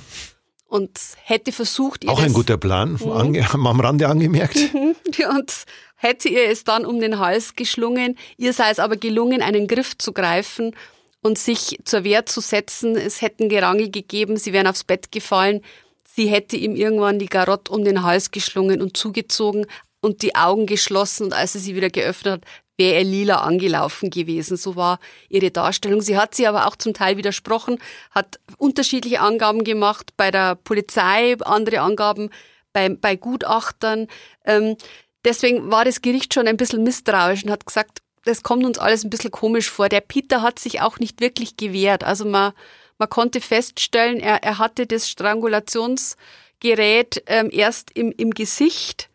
[0.76, 3.42] Und hätte versucht, ihr Auch ein guter Plan, mhm.
[3.66, 4.56] am Rande angemerkt.
[4.76, 4.94] Mhm.
[5.36, 5.52] und
[5.94, 8.18] hätte ihr es dann um den Hals geschlungen.
[8.36, 10.74] Ihr sei es aber gelungen, einen Griff zu greifen
[11.22, 12.96] und sich zur Wehr zu setzen.
[12.96, 15.62] Es hätten Gerangel gegeben, sie wären aufs Bett gefallen.
[16.04, 19.66] Sie hätte ihm irgendwann die Garotte um den Hals geschlungen und zugezogen
[20.00, 22.44] und die Augen geschlossen und als er sie wieder geöffnet hat,
[22.76, 24.56] wäre er lila angelaufen gewesen.
[24.56, 26.00] So war ihre Darstellung.
[26.00, 27.78] Sie hat sie aber auch zum Teil widersprochen,
[28.10, 32.30] hat unterschiedliche Angaben gemacht bei der Polizei, andere Angaben
[32.72, 34.08] bei, bei Gutachtern.
[34.44, 34.76] Ähm,
[35.24, 39.04] deswegen war das Gericht schon ein bisschen misstrauisch und hat gesagt, das kommt uns alles
[39.04, 39.88] ein bisschen komisch vor.
[39.88, 42.04] Der Peter hat sich auch nicht wirklich gewehrt.
[42.04, 42.52] Also man
[42.98, 49.10] man konnte feststellen, er, er hatte das Strangulationsgerät ähm, erst im, im Gesicht.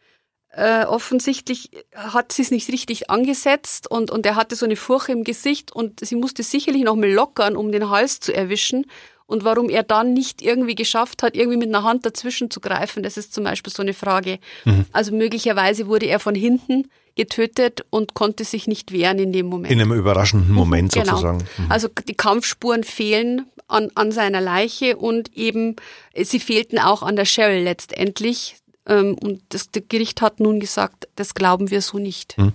[0.54, 5.14] Äh, offensichtlich hat sie es nicht richtig angesetzt und, und er hatte so eine Furche
[5.14, 8.86] im Gesicht und sie musste sicherlich noch mal lockern, um den Hals zu erwischen.
[9.28, 13.02] Und warum er dann nicht irgendwie geschafft hat, irgendwie mit einer Hand dazwischen zu greifen,
[13.02, 14.40] das ist zum Beispiel so eine Frage.
[14.66, 14.86] Mhm.
[14.92, 19.72] Also möglicherweise wurde er von hinten getötet und konnte sich nicht wehren in dem Moment.
[19.72, 21.06] In einem überraschenden mhm, Moment genau.
[21.06, 21.46] sozusagen.
[21.58, 21.72] Mhm.
[21.72, 25.78] Also die Kampfspuren fehlen an, an seiner Leiche und eben
[26.16, 28.58] sie fehlten auch an der Cheryl letztendlich.
[28.88, 32.38] Ähm, und das, Gericht hat nun gesagt, das glauben wir so nicht.
[32.38, 32.54] Mhm.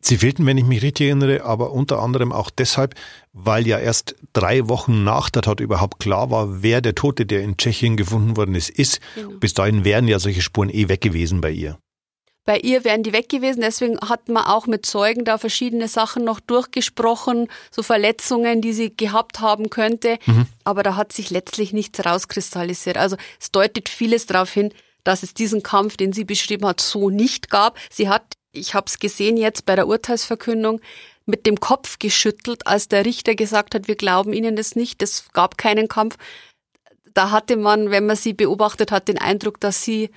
[0.00, 2.94] Sie fehlten, wenn ich mich richtig erinnere, aber unter anderem auch deshalb,
[3.32, 7.42] weil ja erst drei Wochen nach der Tat überhaupt klar war, wer der Tote, der
[7.42, 9.00] in Tschechien gefunden worden ist, ist.
[9.16, 9.30] Genau.
[9.38, 11.78] Bis dahin wären ja solche Spuren eh weg gewesen bei ihr.
[12.44, 16.24] Bei ihr wären die weg gewesen, deswegen hat man auch mit Zeugen da verschiedene Sachen
[16.24, 20.16] noch durchgesprochen, so Verletzungen, die sie gehabt haben könnte.
[20.24, 20.46] Mhm.
[20.64, 22.96] Aber da hat sich letztlich nichts rauskristallisiert.
[22.96, 24.72] Also es deutet vieles darauf hin,
[25.04, 27.78] dass es diesen Kampf, den sie beschrieben hat, so nicht gab.
[27.90, 30.80] Sie hat ich habe es gesehen jetzt bei der Urteilsverkündung,
[31.26, 35.26] mit dem Kopf geschüttelt, als der Richter gesagt hat, wir glauben Ihnen das nicht, es
[35.32, 36.16] gab keinen Kampf.
[37.12, 40.10] Da hatte man, wenn man sie beobachtet hat, den Eindruck, dass sie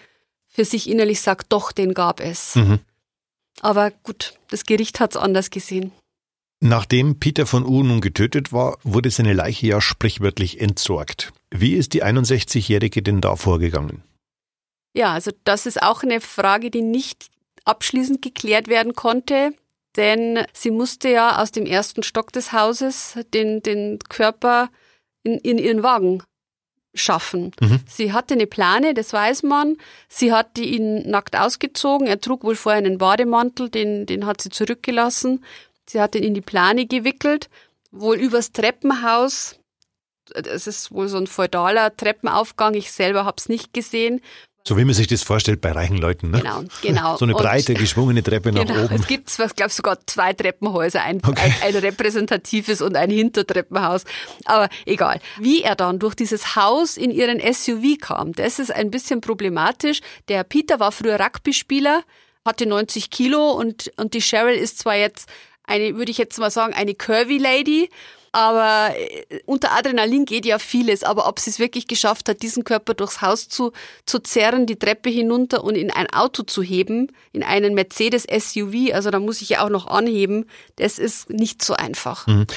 [0.47, 2.55] für sich innerlich sagt, doch, den gab es.
[2.55, 2.79] Mhm.
[3.61, 5.91] Aber gut, das Gericht hat es anders gesehen.
[6.61, 11.33] Nachdem Peter von U nun getötet war, wurde seine Leiche ja sprichwörtlich entsorgt.
[11.49, 14.03] Wie ist die 61-Jährige denn da vorgegangen?
[14.93, 17.27] Ja, also das ist auch eine Frage, die nicht
[17.65, 19.53] abschließend geklärt werden konnte.
[19.97, 24.69] Denn sie musste ja aus dem ersten Stock des Hauses den, den Körper
[25.23, 26.23] in, in ihren Wagen
[26.93, 27.51] schaffen.
[27.59, 27.79] Mhm.
[27.87, 29.77] Sie hatte eine Plane, das weiß man.
[30.07, 32.07] Sie hatte ihn nackt ausgezogen.
[32.07, 35.43] Er trug wohl vorher einen Bademantel, den, den hat sie zurückgelassen.
[35.89, 37.49] Sie hat ihn in die Plane gewickelt,
[37.91, 39.57] wohl übers Treppenhaus.
[40.33, 42.75] Es ist wohl so ein feudaler Treppenaufgang.
[42.75, 44.21] Ich selber habe es nicht gesehen.
[44.63, 46.39] So wie man sich das vorstellt bei reichen Leuten, ne?
[46.39, 47.17] Genau, genau.
[47.17, 48.95] So eine breite, und, geschwungene Treppe nach genau, oben.
[48.95, 51.53] Es gibt, ich glaube sogar zwei Treppenhäuser, ein, okay.
[51.63, 54.03] ein, ein, repräsentatives und ein Hintertreppenhaus.
[54.45, 55.19] Aber egal.
[55.39, 60.01] Wie er dann durch dieses Haus in ihren SUV kam, das ist ein bisschen problematisch.
[60.27, 62.03] Der Peter war früher Rugby-Spieler,
[62.45, 65.27] hatte 90 Kilo und, und die Cheryl ist zwar jetzt
[65.63, 67.89] eine, würde ich jetzt mal sagen, eine Curvy Lady
[68.31, 71.03] aber äh, unter Adrenalin geht ja vieles.
[71.03, 73.71] Aber ob sie es wirklich geschafft hat, diesen Körper durchs Haus zu,
[74.05, 78.93] zu zerren, die Treppe hinunter und in ein Auto zu heben, in einen Mercedes SUV,
[78.93, 80.45] also da muss ich ja auch noch anheben,
[80.77, 82.27] das ist nicht so einfach.
[82.27, 82.47] Mhm.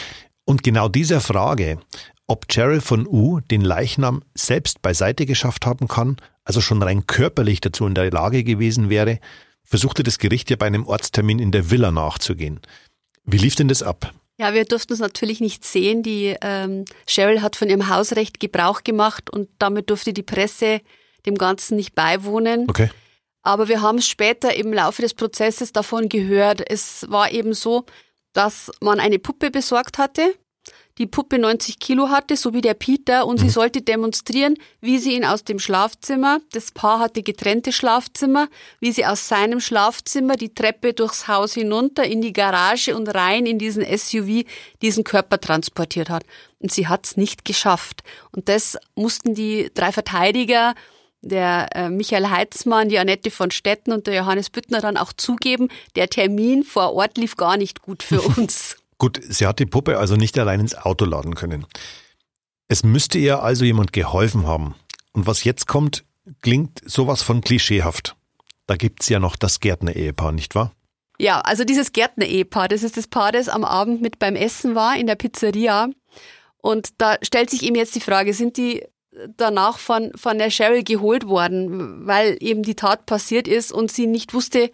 [0.45, 1.79] Und genau dieser Frage,
[2.27, 7.61] ob Cheryl von U den Leichnam selbst beiseite geschafft haben kann, also schon rein körperlich
[7.61, 9.19] dazu in der Lage gewesen wäre,
[9.63, 12.61] versuchte das Gericht ja bei einem Ortstermin in der Villa nachzugehen.
[13.25, 14.13] Wie lief denn das ab?
[14.37, 16.03] Ja, wir durften es natürlich nicht sehen.
[16.03, 20.81] Die ähm, Cheryl hat von ihrem Hausrecht Gebrauch gemacht und damit durfte die Presse
[21.25, 22.69] dem Ganzen nicht beiwohnen.
[22.69, 22.91] Okay.
[23.43, 26.63] Aber wir haben es später im Laufe des Prozesses davon gehört.
[26.69, 27.85] Es war eben so,
[28.33, 30.35] dass man eine Puppe besorgt hatte,
[30.99, 33.45] die Puppe 90 Kilo hatte, so wie der Peter, und mhm.
[33.45, 38.49] sie sollte demonstrieren, wie sie ihn aus dem Schlafzimmer, das Paar hatte getrennte Schlafzimmer,
[38.81, 43.47] wie sie aus seinem Schlafzimmer die Treppe durchs Haus hinunter in die Garage und rein
[43.47, 44.45] in diesen SUV
[44.83, 46.25] diesen Körper transportiert hat.
[46.61, 48.03] Und sie hat's nicht geschafft.
[48.31, 50.75] Und das mussten die drei Verteidiger
[51.25, 55.69] der äh, Michael Heitzmann, die Annette von Stetten und der Johannes Büttner dann auch zugeben,
[55.97, 58.77] der Termin vor Ort lief gar nicht gut für uns.
[58.99, 61.67] Gut, sie hat die Puppe also nicht allein ins Auto laden können.
[62.69, 64.75] Es müsste ihr also jemand geholfen haben.
[65.13, 66.05] Und was jetzt kommt,
[66.43, 68.17] klingt sowas von klischeehaft.
[68.67, 70.73] Da gibt's ja noch das Gärtner-Ehepaar, nicht wahr?
[71.19, 74.97] Ja, also dieses Gärtner-Ehepaar, das ist das Paar, das am Abend mit beim Essen war
[74.97, 75.89] in der Pizzeria.
[76.59, 78.85] Und da stellt sich ihm jetzt die Frage, sind die
[79.37, 84.07] danach von, von der Cheryl geholt worden, weil eben die Tat passiert ist und sie
[84.07, 84.73] nicht wusste,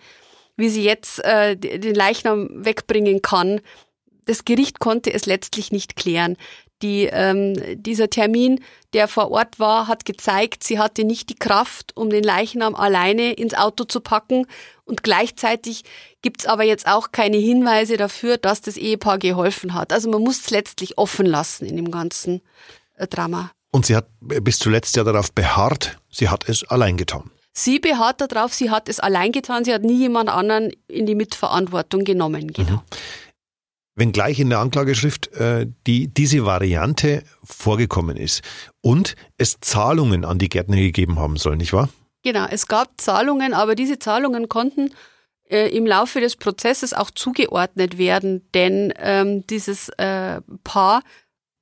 [0.57, 3.61] wie sie jetzt äh, den Leichnam wegbringen kann
[4.31, 6.37] das Gericht konnte es letztlich nicht klären.
[6.83, 8.61] Die, ähm, dieser Termin,
[8.95, 13.33] der vor Ort war, hat gezeigt, sie hatte nicht die Kraft, um den Leichnam alleine
[13.33, 14.47] ins Auto zu packen.
[14.85, 15.83] Und gleichzeitig
[16.23, 19.93] gibt's aber jetzt auch keine Hinweise dafür, dass das Ehepaar geholfen hat.
[19.93, 22.40] Also man muss es letztlich offen lassen in dem ganzen
[22.97, 23.51] äh, Drama.
[23.73, 27.31] Und sie hat bis zuletzt ja darauf beharrt, sie hat es allein getan.
[27.53, 31.16] Sie beharrt darauf, sie hat es allein getan, sie hat nie jemand anderen in die
[31.16, 32.53] Mitverantwortung genommen.
[32.53, 32.71] Genau.
[32.71, 32.81] Mhm
[34.01, 38.43] wenngleich in der Anklageschrift äh, die, diese Variante vorgekommen ist
[38.81, 41.89] und es Zahlungen an die Gärtner gegeben haben soll, nicht wahr?
[42.25, 44.93] Genau, es gab Zahlungen, aber diese Zahlungen konnten
[45.49, 51.03] äh, im Laufe des Prozesses auch zugeordnet werden, denn ähm, dieses äh, Paar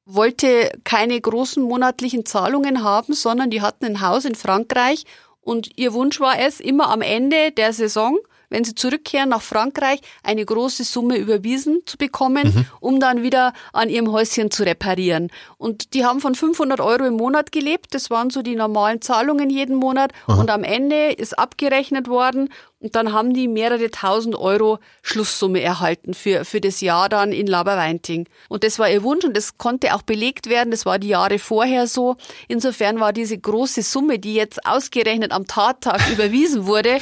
[0.04, 5.04] wollte keine großen monatlichen Zahlungen haben, sondern die hatten ein Haus in Frankreich
[5.40, 8.18] und ihr Wunsch war es, immer am Ende der Saison
[8.50, 12.66] wenn sie zurückkehren nach Frankreich, eine große Summe überwiesen zu bekommen, mhm.
[12.80, 15.30] um dann wieder an ihrem Häuschen zu reparieren.
[15.56, 17.94] Und die haben von 500 Euro im Monat gelebt.
[17.94, 20.12] Das waren so die normalen Zahlungen jeden Monat.
[20.26, 20.40] Aha.
[20.40, 22.48] Und am Ende ist abgerechnet worden
[22.80, 27.48] und dann haben die mehrere tausend Euro Schlusssumme erhalten für, für das Jahr dann in
[27.48, 28.28] Laberweinting.
[28.48, 30.70] Und das war ihr Wunsch und das konnte auch belegt werden.
[30.70, 32.16] Das war die Jahre vorher so.
[32.46, 36.98] Insofern war diese große Summe, die jetzt ausgerechnet am Tattag überwiesen wurde,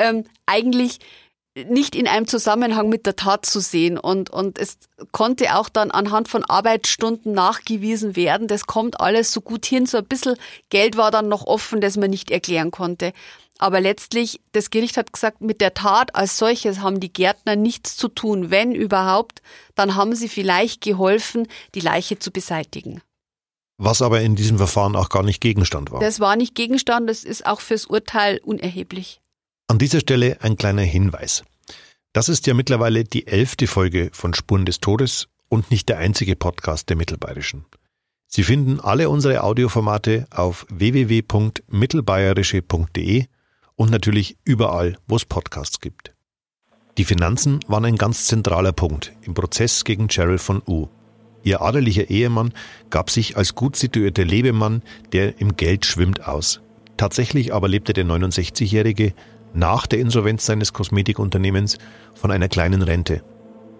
[0.00, 0.98] ähm, eigentlich
[1.68, 3.98] nicht in einem Zusammenhang mit der Tat zu sehen.
[3.98, 4.78] Und, und es
[5.12, 8.46] konnte auch dann anhand von Arbeitsstunden nachgewiesen werden.
[8.46, 9.86] Das kommt alles so gut hin.
[9.86, 10.36] So ein bisschen
[10.68, 13.12] Geld war dann noch offen, das man nicht erklären konnte.
[13.58, 17.96] Aber letztlich, das Gericht hat gesagt, mit der Tat als solches haben die Gärtner nichts
[17.96, 18.50] zu tun.
[18.50, 19.42] Wenn überhaupt,
[19.74, 23.02] dann haben sie vielleicht geholfen, die Leiche zu beseitigen.
[23.76, 26.00] Was aber in diesem Verfahren auch gar nicht Gegenstand war.
[26.00, 29.20] Das war nicht Gegenstand, das ist auch fürs Urteil unerheblich.
[29.70, 31.44] An dieser Stelle ein kleiner Hinweis.
[32.12, 36.34] Das ist ja mittlerweile die elfte Folge von Spuren des Todes und nicht der einzige
[36.34, 37.66] Podcast der Mittelbayerischen.
[38.26, 43.26] Sie finden alle unsere Audioformate auf www.mittelbayerische.de
[43.76, 46.14] und natürlich überall, wo es Podcasts gibt.
[46.98, 50.88] Die Finanzen waren ein ganz zentraler Punkt im Prozess gegen Cheryl von U.
[51.44, 52.52] Ihr adeliger Ehemann
[52.90, 56.60] gab sich als gut situierter Lebemann, der im Geld schwimmt, aus.
[56.96, 59.14] Tatsächlich aber lebte der 69-Jährige
[59.52, 61.78] nach der Insolvenz seines Kosmetikunternehmens
[62.14, 63.22] von einer kleinen Rente,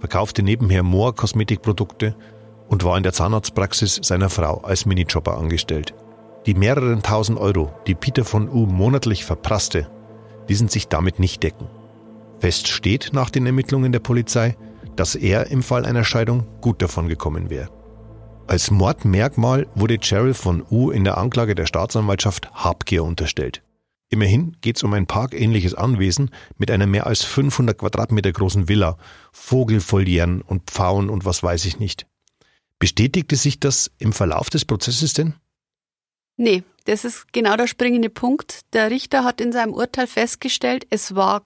[0.00, 2.16] verkaufte nebenher Moor Kosmetikprodukte
[2.68, 5.94] und war in der Zahnarztpraxis seiner Frau als Minijobber angestellt.
[6.46, 9.90] Die mehreren tausend Euro, die Peter von U monatlich verprasste,
[10.48, 11.68] ließen sich damit nicht decken.
[12.38, 14.56] Fest steht nach den Ermittlungen der Polizei,
[14.96, 17.68] dass er im Fall einer Scheidung gut davon gekommen wäre.
[18.46, 23.62] Als Mordmerkmal wurde Cheryl von U in der Anklage der Staatsanwaltschaft Habgier unterstellt.
[24.12, 28.98] Immerhin geht es um ein parkähnliches Anwesen mit einer mehr als 500 Quadratmeter großen Villa,
[29.32, 32.06] Vogelfolieren und Pfauen und was weiß ich nicht.
[32.80, 35.34] Bestätigte sich das im Verlauf des Prozesses denn?
[36.36, 38.60] Nee, das ist genau der springende Punkt.
[38.72, 41.44] Der Richter hat in seinem Urteil festgestellt, es war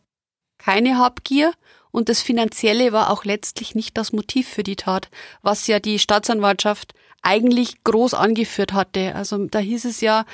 [0.57, 1.53] keine Habgier
[1.91, 5.11] und das Finanzielle war auch letztlich nicht das Motiv für die Tat,
[5.43, 9.15] was ja die Staatsanwaltschaft eigentlich groß angeführt hatte.
[9.15, 10.25] Also da hieß es ja,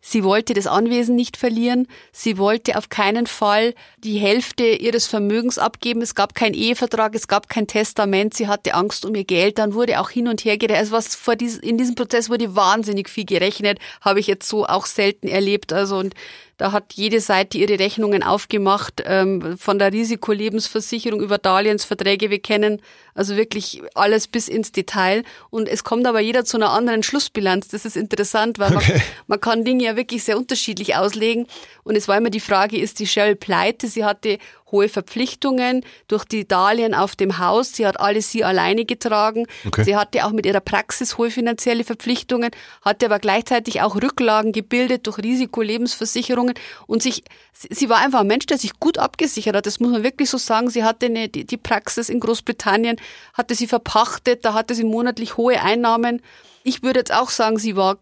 [0.00, 1.88] sie wollte das Anwesen nicht verlieren.
[2.12, 6.00] Sie wollte auf keinen Fall die Hälfte ihres Vermögens abgeben.
[6.00, 8.34] Es gab keinen Ehevertrag, es gab kein Testament.
[8.34, 9.58] Sie hatte Angst um ihr Geld.
[9.58, 10.78] Dann wurde auch hin und her gerechnet.
[10.78, 13.80] Also was vor dies, in diesem Prozess wurde wahnsinnig viel gerechnet.
[14.00, 15.72] Habe ich jetzt so auch selten erlebt.
[15.72, 16.14] Also und
[16.62, 22.30] da hat jede Seite ihre Rechnungen aufgemacht, ähm, von der Risikolebensversicherung über Darlehensverträge.
[22.30, 22.80] Wir kennen
[23.14, 25.24] also wirklich alles bis ins Detail.
[25.50, 27.66] Und es kommt aber jeder zu einer anderen Schlussbilanz.
[27.66, 28.92] Das ist interessant, weil okay.
[28.92, 31.48] man, man kann Dinge ja wirklich sehr unterschiedlich auslegen.
[31.84, 33.88] Und es war immer die Frage, ist die Shell pleite?
[33.88, 34.38] Sie hatte
[34.70, 37.74] hohe Verpflichtungen durch die Darlehen auf dem Haus.
[37.74, 39.46] Sie hat alles sie alleine getragen.
[39.66, 39.84] Okay.
[39.84, 42.50] Sie hatte auch mit ihrer Praxis hohe finanzielle Verpflichtungen,
[42.82, 46.54] hatte aber gleichzeitig auch Rücklagen gebildet durch Risikolebensversicherungen
[46.86, 49.66] und sich, sie war einfach ein Mensch, der sich gut abgesichert hat.
[49.66, 50.70] Das muss man wirklich so sagen.
[50.70, 52.96] Sie hatte eine, die, die Praxis in Großbritannien,
[53.34, 56.22] hatte sie verpachtet, da hatte sie monatlich hohe Einnahmen.
[56.64, 57.98] Ich würde jetzt auch sagen, sie war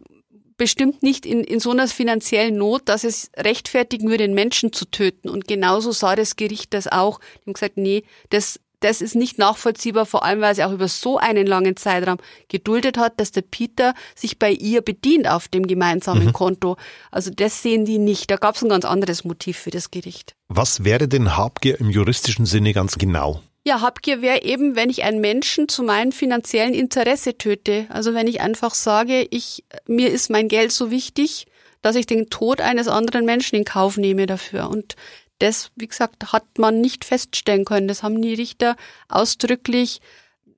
[0.60, 4.84] bestimmt nicht in, in so einer finanziellen Not, dass es rechtfertigen würde, einen Menschen zu
[4.84, 5.30] töten.
[5.30, 7.18] Und genauso sah das Gericht das auch.
[7.18, 10.88] Die haben gesagt, nee, das, das ist nicht nachvollziehbar, vor allem weil sie auch über
[10.88, 12.18] so einen langen Zeitraum
[12.48, 16.32] geduldet hat, dass der Peter sich bei ihr bedient auf dem gemeinsamen mhm.
[16.34, 16.76] Konto.
[17.10, 18.30] Also das sehen die nicht.
[18.30, 20.34] Da gab es ein ganz anderes Motiv für das Gericht.
[20.48, 23.40] Was wäre denn Habgier im juristischen Sinne ganz genau?
[23.70, 27.86] Ja, Habgier wäre eben, wenn ich einen Menschen zu meinem finanziellen Interesse töte.
[27.88, 31.46] Also wenn ich einfach sage, ich, mir ist mein Geld so wichtig,
[31.80, 34.68] dass ich den Tod eines anderen Menschen in Kauf nehme dafür.
[34.68, 34.96] Und
[35.38, 37.86] das, wie gesagt, hat man nicht feststellen können.
[37.86, 38.74] Das haben die Richter
[39.08, 40.00] ausdrücklich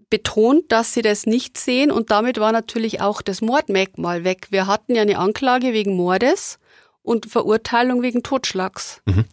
[0.09, 1.91] betont, dass sie das nicht sehen.
[1.91, 4.47] Und damit war natürlich auch das Mordmerkmal weg.
[4.49, 6.59] Wir hatten ja eine Anklage wegen Mordes
[7.03, 9.03] und Verurteilung wegen Totschlags.
[9.05, 9.27] Mhm.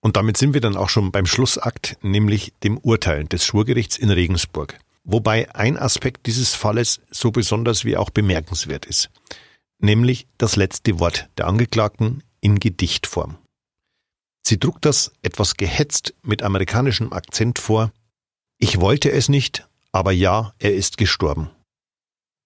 [0.00, 4.10] Und damit sind wir dann auch schon beim Schlussakt, nämlich dem Urteil des Schwurgerichts in
[4.10, 4.78] Regensburg.
[5.04, 9.10] Wobei ein Aspekt dieses Falles so besonders wie auch bemerkenswert ist,
[9.78, 13.38] nämlich das letzte Wort der Angeklagten in Gedichtform.
[14.46, 17.92] Sie druckt das etwas gehetzt mit amerikanischem Akzent vor.
[18.58, 21.50] Ich wollte es nicht, aber ja, er ist gestorben.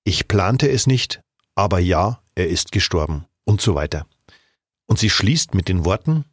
[0.04, 1.20] Ich plante es nicht,
[1.54, 4.06] aber ja, er ist gestorben und so weiter.
[4.86, 6.24] Und sie schließt mit den Worten,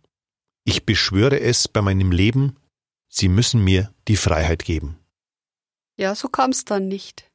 [0.63, 2.55] ich beschwöre es bei meinem Leben,
[3.07, 4.99] Sie müssen mir die Freiheit geben.
[5.97, 7.28] Ja, so kam es dann nicht.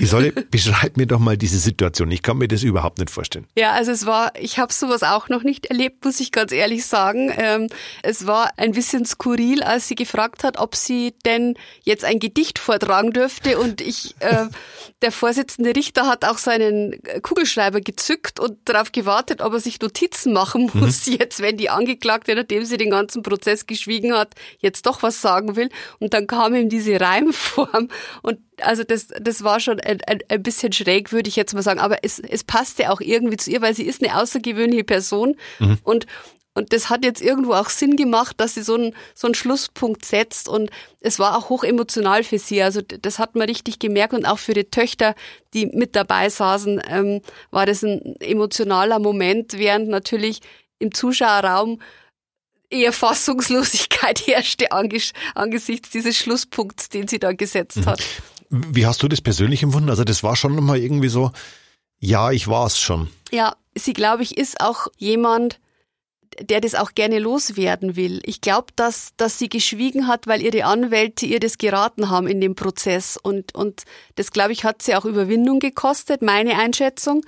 [0.00, 2.10] Isolde, beschreib mir doch mal diese Situation.
[2.10, 3.46] Ich kann mir das überhaupt nicht vorstellen.
[3.56, 6.86] Ja, also es war, ich habe sowas auch noch nicht erlebt, muss ich ganz ehrlich
[6.86, 7.32] sagen.
[7.36, 7.68] Ähm,
[8.02, 12.58] es war ein bisschen skurril, als sie gefragt hat, ob sie denn jetzt ein Gedicht
[12.58, 13.58] vortragen dürfte.
[13.58, 14.46] Und ich, äh,
[15.02, 20.32] der Vorsitzende Richter hat auch seinen Kugelschreiber gezückt und darauf gewartet, ob er sich Notizen
[20.32, 20.80] machen mhm.
[20.80, 21.12] muss, mhm.
[21.18, 25.56] jetzt, wenn die Angeklagte, nachdem sie den ganzen Prozess geschwiegen hat, jetzt doch was sagen
[25.56, 25.68] will.
[25.98, 27.88] Und dann kam ihm diese Reimform
[28.22, 31.62] und also das, das war schon ein, ein, ein bisschen schräg, würde ich jetzt mal
[31.62, 31.80] sagen.
[31.80, 35.36] Aber es, es passte auch irgendwie zu ihr, weil sie ist eine außergewöhnliche Person.
[35.58, 35.78] Mhm.
[35.82, 36.06] Und,
[36.54, 40.04] und das hat jetzt irgendwo auch Sinn gemacht, dass sie so einen, so einen Schlusspunkt
[40.04, 40.48] setzt.
[40.48, 42.62] Und es war auch hoch emotional für sie.
[42.62, 44.14] Also das hat man richtig gemerkt.
[44.14, 45.14] Und auch für die Töchter,
[45.52, 50.40] die mit dabei saßen, ähm, war das ein emotionaler Moment, während natürlich
[50.78, 51.80] im Zuschauerraum
[52.70, 57.86] eher Fassungslosigkeit herrschte angesichts dieses Schlusspunkts, den sie da gesetzt mhm.
[57.86, 58.02] hat.
[58.50, 59.90] Wie hast du das persönlich empfunden?
[59.90, 61.32] Also das war schon mal irgendwie so,
[61.98, 63.08] ja, ich war es schon.
[63.30, 65.58] Ja, sie, glaube ich, ist auch jemand,
[66.40, 68.20] der das auch gerne loswerden will.
[68.24, 72.40] Ich glaube, dass, dass sie geschwiegen hat, weil ihre Anwälte ihr das geraten haben in
[72.40, 73.16] dem Prozess.
[73.16, 73.84] Und, und
[74.16, 77.24] das, glaube ich, hat sie auch Überwindung gekostet, meine Einschätzung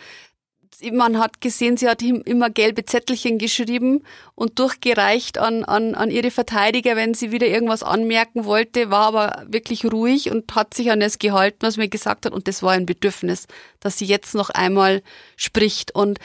[0.92, 4.04] man hat gesehen, sie hat immer gelbe Zettelchen geschrieben
[4.34, 9.44] und durchgereicht an, an, an ihre Verteidiger, wenn sie wieder irgendwas anmerken wollte, war aber
[9.48, 12.32] wirklich ruhig und hat sich an das gehalten, was mir gesagt hat.
[12.32, 13.46] Und das war ein Bedürfnis,
[13.80, 15.02] dass sie jetzt noch einmal
[15.36, 15.94] spricht.
[15.94, 16.18] Und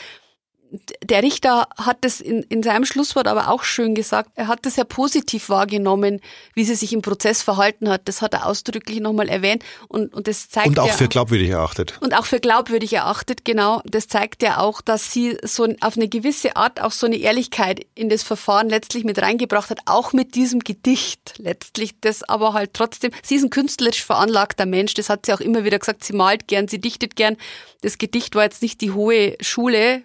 [1.04, 4.32] der Richter hat das in, in seinem Schlusswort aber auch schön gesagt.
[4.36, 6.22] Er hat das sehr positiv wahrgenommen,
[6.54, 8.02] wie sie sich im Prozess verhalten hat.
[8.06, 11.50] Das hat er ausdrücklich nochmal erwähnt und, und das zeigt Und auch ja, für glaubwürdig
[11.50, 11.98] erachtet.
[12.00, 13.82] Und auch für glaubwürdig erachtet, genau.
[13.86, 17.86] Das zeigt ja auch, dass sie so auf eine gewisse Art auch so eine Ehrlichkeit
[17.96, 22.00] in das Verfahren letztlich mit reingebracht hat, auch mit diesem Gedicht letztlich.
[22.00, 25.66] Das aber halt trotzdem, sie ist ein künstlerisch veranlagter Mensch, das hat sie auch immer
[25.66, 27.36] wieder gesagt, sie malt gern, sie dichtet gern.
[27.82, 30.04] Das Gedicht war jetzt nicht die hohe Schule,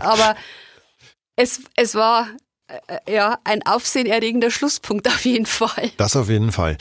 [0.00, 0.36] aber
[1.36, 2.28] es, es war
[2.66, 5.90] äh, ja ein aufsehenerregender Schlusspunkt auf jeden Fall.
[5.96, 6.78] Das auf jeden Fall.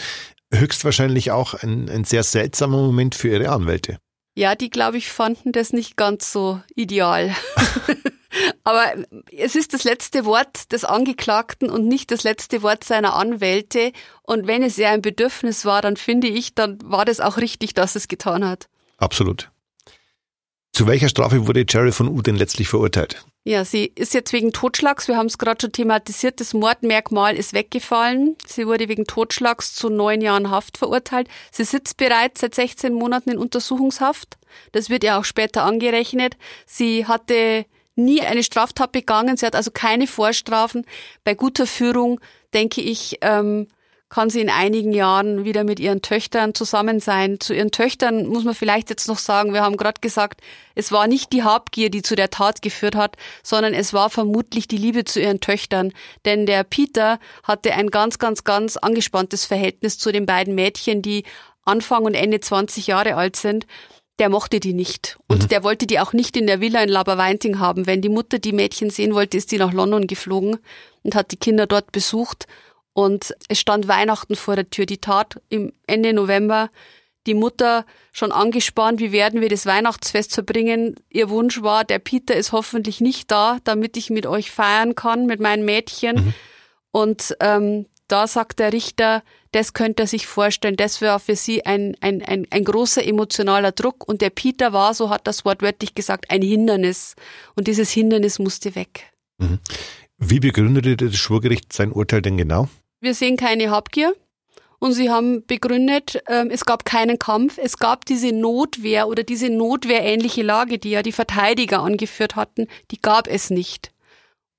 [0.54, 3.98] Höchstwahrscheinlich auch ein, ein sehr seltsamer Moment für Ihre Anwälte.
[4.36, 7.36] Ja, die, glaube ich, fanden das nicht ganz so ideal.
[8.64, 8.94] Aber
[9.32, 13.92] es ist das letzte Wort des Angeklagten und nicht das letzte Wort seiner Anwälte.
[14.24, 17.76] Und wenn es ja ein Bedürfnis war, dann finde ich, dann war das auch richtig,
[17.76, 18.70] dass es getan hat.
[18.98, 19.52] Absolut.
[20.74, 23.24] Zu welcher Strafe wurde Jerry von U denn letztlich verurteilt?
[23.44, 27.54] Ja, sie ist jetzt wegen Totschlags, wir haben es gerade schon thematisiert, das Mordmerkmal ist
[27.54, 28.36] weggefallen.
[28.48, 31.28] Sie wurde wegen Totschlags zu neun Jahren Haft verurteilt.
[31.52, 34.38] Sie sitzt bereits seit 16 Monaten in Untersuchungshaft.
[34.72, 36.38] Das wird ihr auch später angerechnet.
[36.66, 37.66] Sie hatte
[37.96, 40.86] nie eine Straftat begangen, sie hat also keine Vorstrafen.
[41.24, 42.20] Bei guter Führung
[42.56, 43.68] denke ich, ähm,
[44.14, 47.40] kann sie in einigen Jahren wieder mit ihren Töchtern zusammen sein.
[47.40, 50.42] Zu ihren Töchtern muss man vielleicht jetzt noch sagen, wir haben gerade gesagt,
[50.76, 54.68] es war nicht die Habgier, die zu der Tat geführt hat, sondern es war vermutlich
[54.68, 55.94] die Liebe zu ihren Töchtern.
[56.26, 61.24] Denn der Peter hatte ein ganz, ganz, ganz angespanntes Verhältnis zu den beiden Mädchen, die
[61.66, 63.66] Anfang und Ende 20 Jahre alt sind
[64.20, 65.18] der mochte die nicht.
[65.28, 65.48] Und mhm.
[65.48, 67.88] der wollte die auch nicht in der Villa in Laberweinting haben.
[67.88, 70.60] Wenn die Mutter die Mädchen sehen wollte, ist die nach London geflogen
[71.02, 72.46] und hat die Kinder dort besucht.
[72.94, 74.86] Und es stand Weihnachten vor der Tür.
[74.86, 76.70] Die Tat im Ende November.
[77.26, 80.96] Die Mutter schon angespannt, wie werden wir das Weihnachtsfest verbringen.
[81.10, 85.26] Ihr Wunsch war, der Peter ist hoffentlich nicht da, damit ich mit euch feiern kann,
[85.26, 86.16] mit meinen Mädchen.
[86.16, 86.34] Mhm.
[86.92, 89.24] Und ähm, da sagt der Richter,
[89.54, 93.72] das könnte er sich vorstellen, das wäre für sie ein, ein, ein, ein großer emotionaler
[93.72, 94.08] Druck.
[94.08, 97.16] Und der Peter war, so hat das wortwörtlich gesagt, ein Hindernis.
[97.56, 99.12] Und dieses Hindernis musste weg.
[99.38, 99.60] Mhm.
[100.18, 102.68] Wie begründete das Schwurgericht sein Urteil denn genau?
[103.04, 104.14] Wir sehen keine Habgier.
[104.80, 109.50] Und sie haben begründet, ähm, es gab keinen Kampf, es gab diese Notwehr oder diese
[109.50, 113.94] notwehrähnliche Lage, die ja die Verteidiger angeführt hatten, die gab es nicht.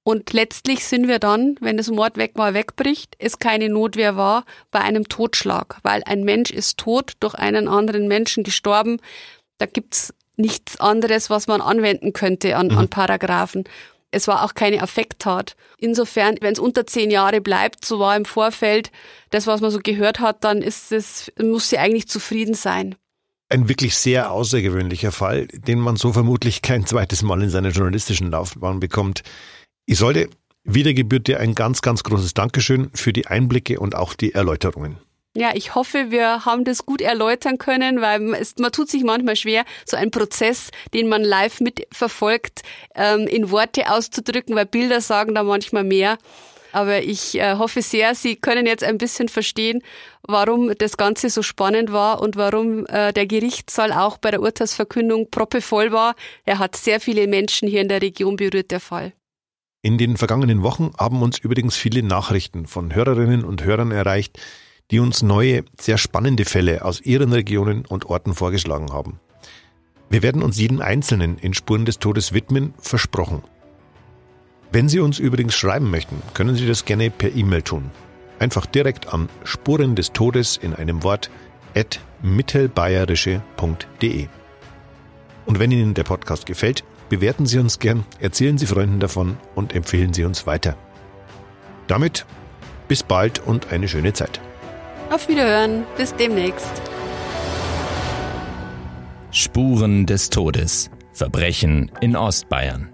[0.03, 5.09] Und letztlich sind wir dann, wenn das Mordmerkmal wegbricht, es keine Notwehr war, bei einem
[5.09, 9.01] Totschlag, weil ein Mensch ist tot, durch einen anderen Menschen gestorben.
[9.59, 12.79] Da gibt's nichts anderes, was man anwenden könnte an, mhm.
[12.79, 13.65] an Paragraphen.
[14.15, 15.57] Es war auch keine Affekttat.
[15.79, 18.91] Insofern, wenn es unter zehn Jahre bleibt, so war im Vorfeld
[19.31, 22.95] das, was man so gehört hat, dann ist es, muss sie eigentlich zufrieden sein.
[23.49, 28.31] Ein wirklich sehr außergewöhnlicher Fall, den man so vermutlich kein zweites Mal in seiner journalistischen
[28.31, 29.23] Laufbahn bekommt.
[29.87, 30.31] Ich sollte
[30.65, 34.97] wieder gebührt dir ein ganz, ganz großes Dankeschön für die Einblicke und auch die Erläuterungen.
[35.37, 39.35] Ja, ich hoffe, wir haben das gut erläutern können, weil es, man tut sich manchmal
[39.35, 42.63] schwer, so einen Prozess, den man live mitverfolgt,
[42.95, 46.19] ähm, in Worte auszudrücken, weil Bilder sagen da manchmal mehr.
[46.71, 49.83] Aber ich äh, hoffe sehr, Sie können jetzt ein bisschen verstehen,
[50.23, 55.31] warum das Ganze so spannend war und warum äh, der Gerichtssaal auch bei der Urteilsverkündung
[55.31, 56.15] proppevoll war.
[56.45, 59.13] Er hat sehr viele Menschen hier in der Region berührt, der Fall.
[59.83, 64.41] In den vergangenen Wochen haben uns übrigens viele Nachrichten von Hörerinnen und Hörern erreicht,
[64.95, 69.19] die uns neue, sehr spannende Fälle aus ihren Regionen und Orten vorgeschlagen haben.
[70.09, 73.43] Wir werden uns jeden einzelnen in Spuren des Todes widmen, versprochen.
[74.71, 77.91] Wenn Sie uns übrigens schreiben möchten, können Sie das gerne per E-Mail tun.
[78.39, 81.29] Einfach direkt an Spuren des Todes in einem Wort
[81.75, 84.29] at mittelbayerische.de.
[85.45, 89.75] Und wenn Ihnen der Podcast gefällt, bewerten Sie uns gern, erzählen Sie Freunden davon und
[89.75, 90.77] empfehlen Sie uns weiter.
[91.89, 92.27] Damit
[92.87, 94.41] bis bald und eine schöne Zeit.
[95.11, 96.73] Auf Wiederhören, bis demnächst.
[99.31, 100.91] Spuren des Todes.
[101.13, 102.89] Verbrechen in Ostbayern.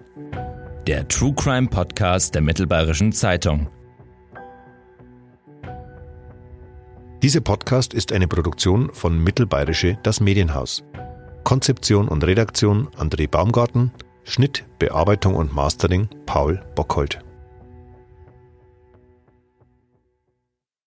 [0.85, 3.69] Der True Crime Podcast der Mittelbayerischen Zeitung.
[7.23, 10.83] Dieser Podcast ist eine Produktion von Mittelbayerische Das Medienhaus.
[11.43, 13.91] Konzeption und Redaktion André Baumgarten,
[14.23, 17.19] Schnitt, Bearbeitung und Mastering Paul Bockhold.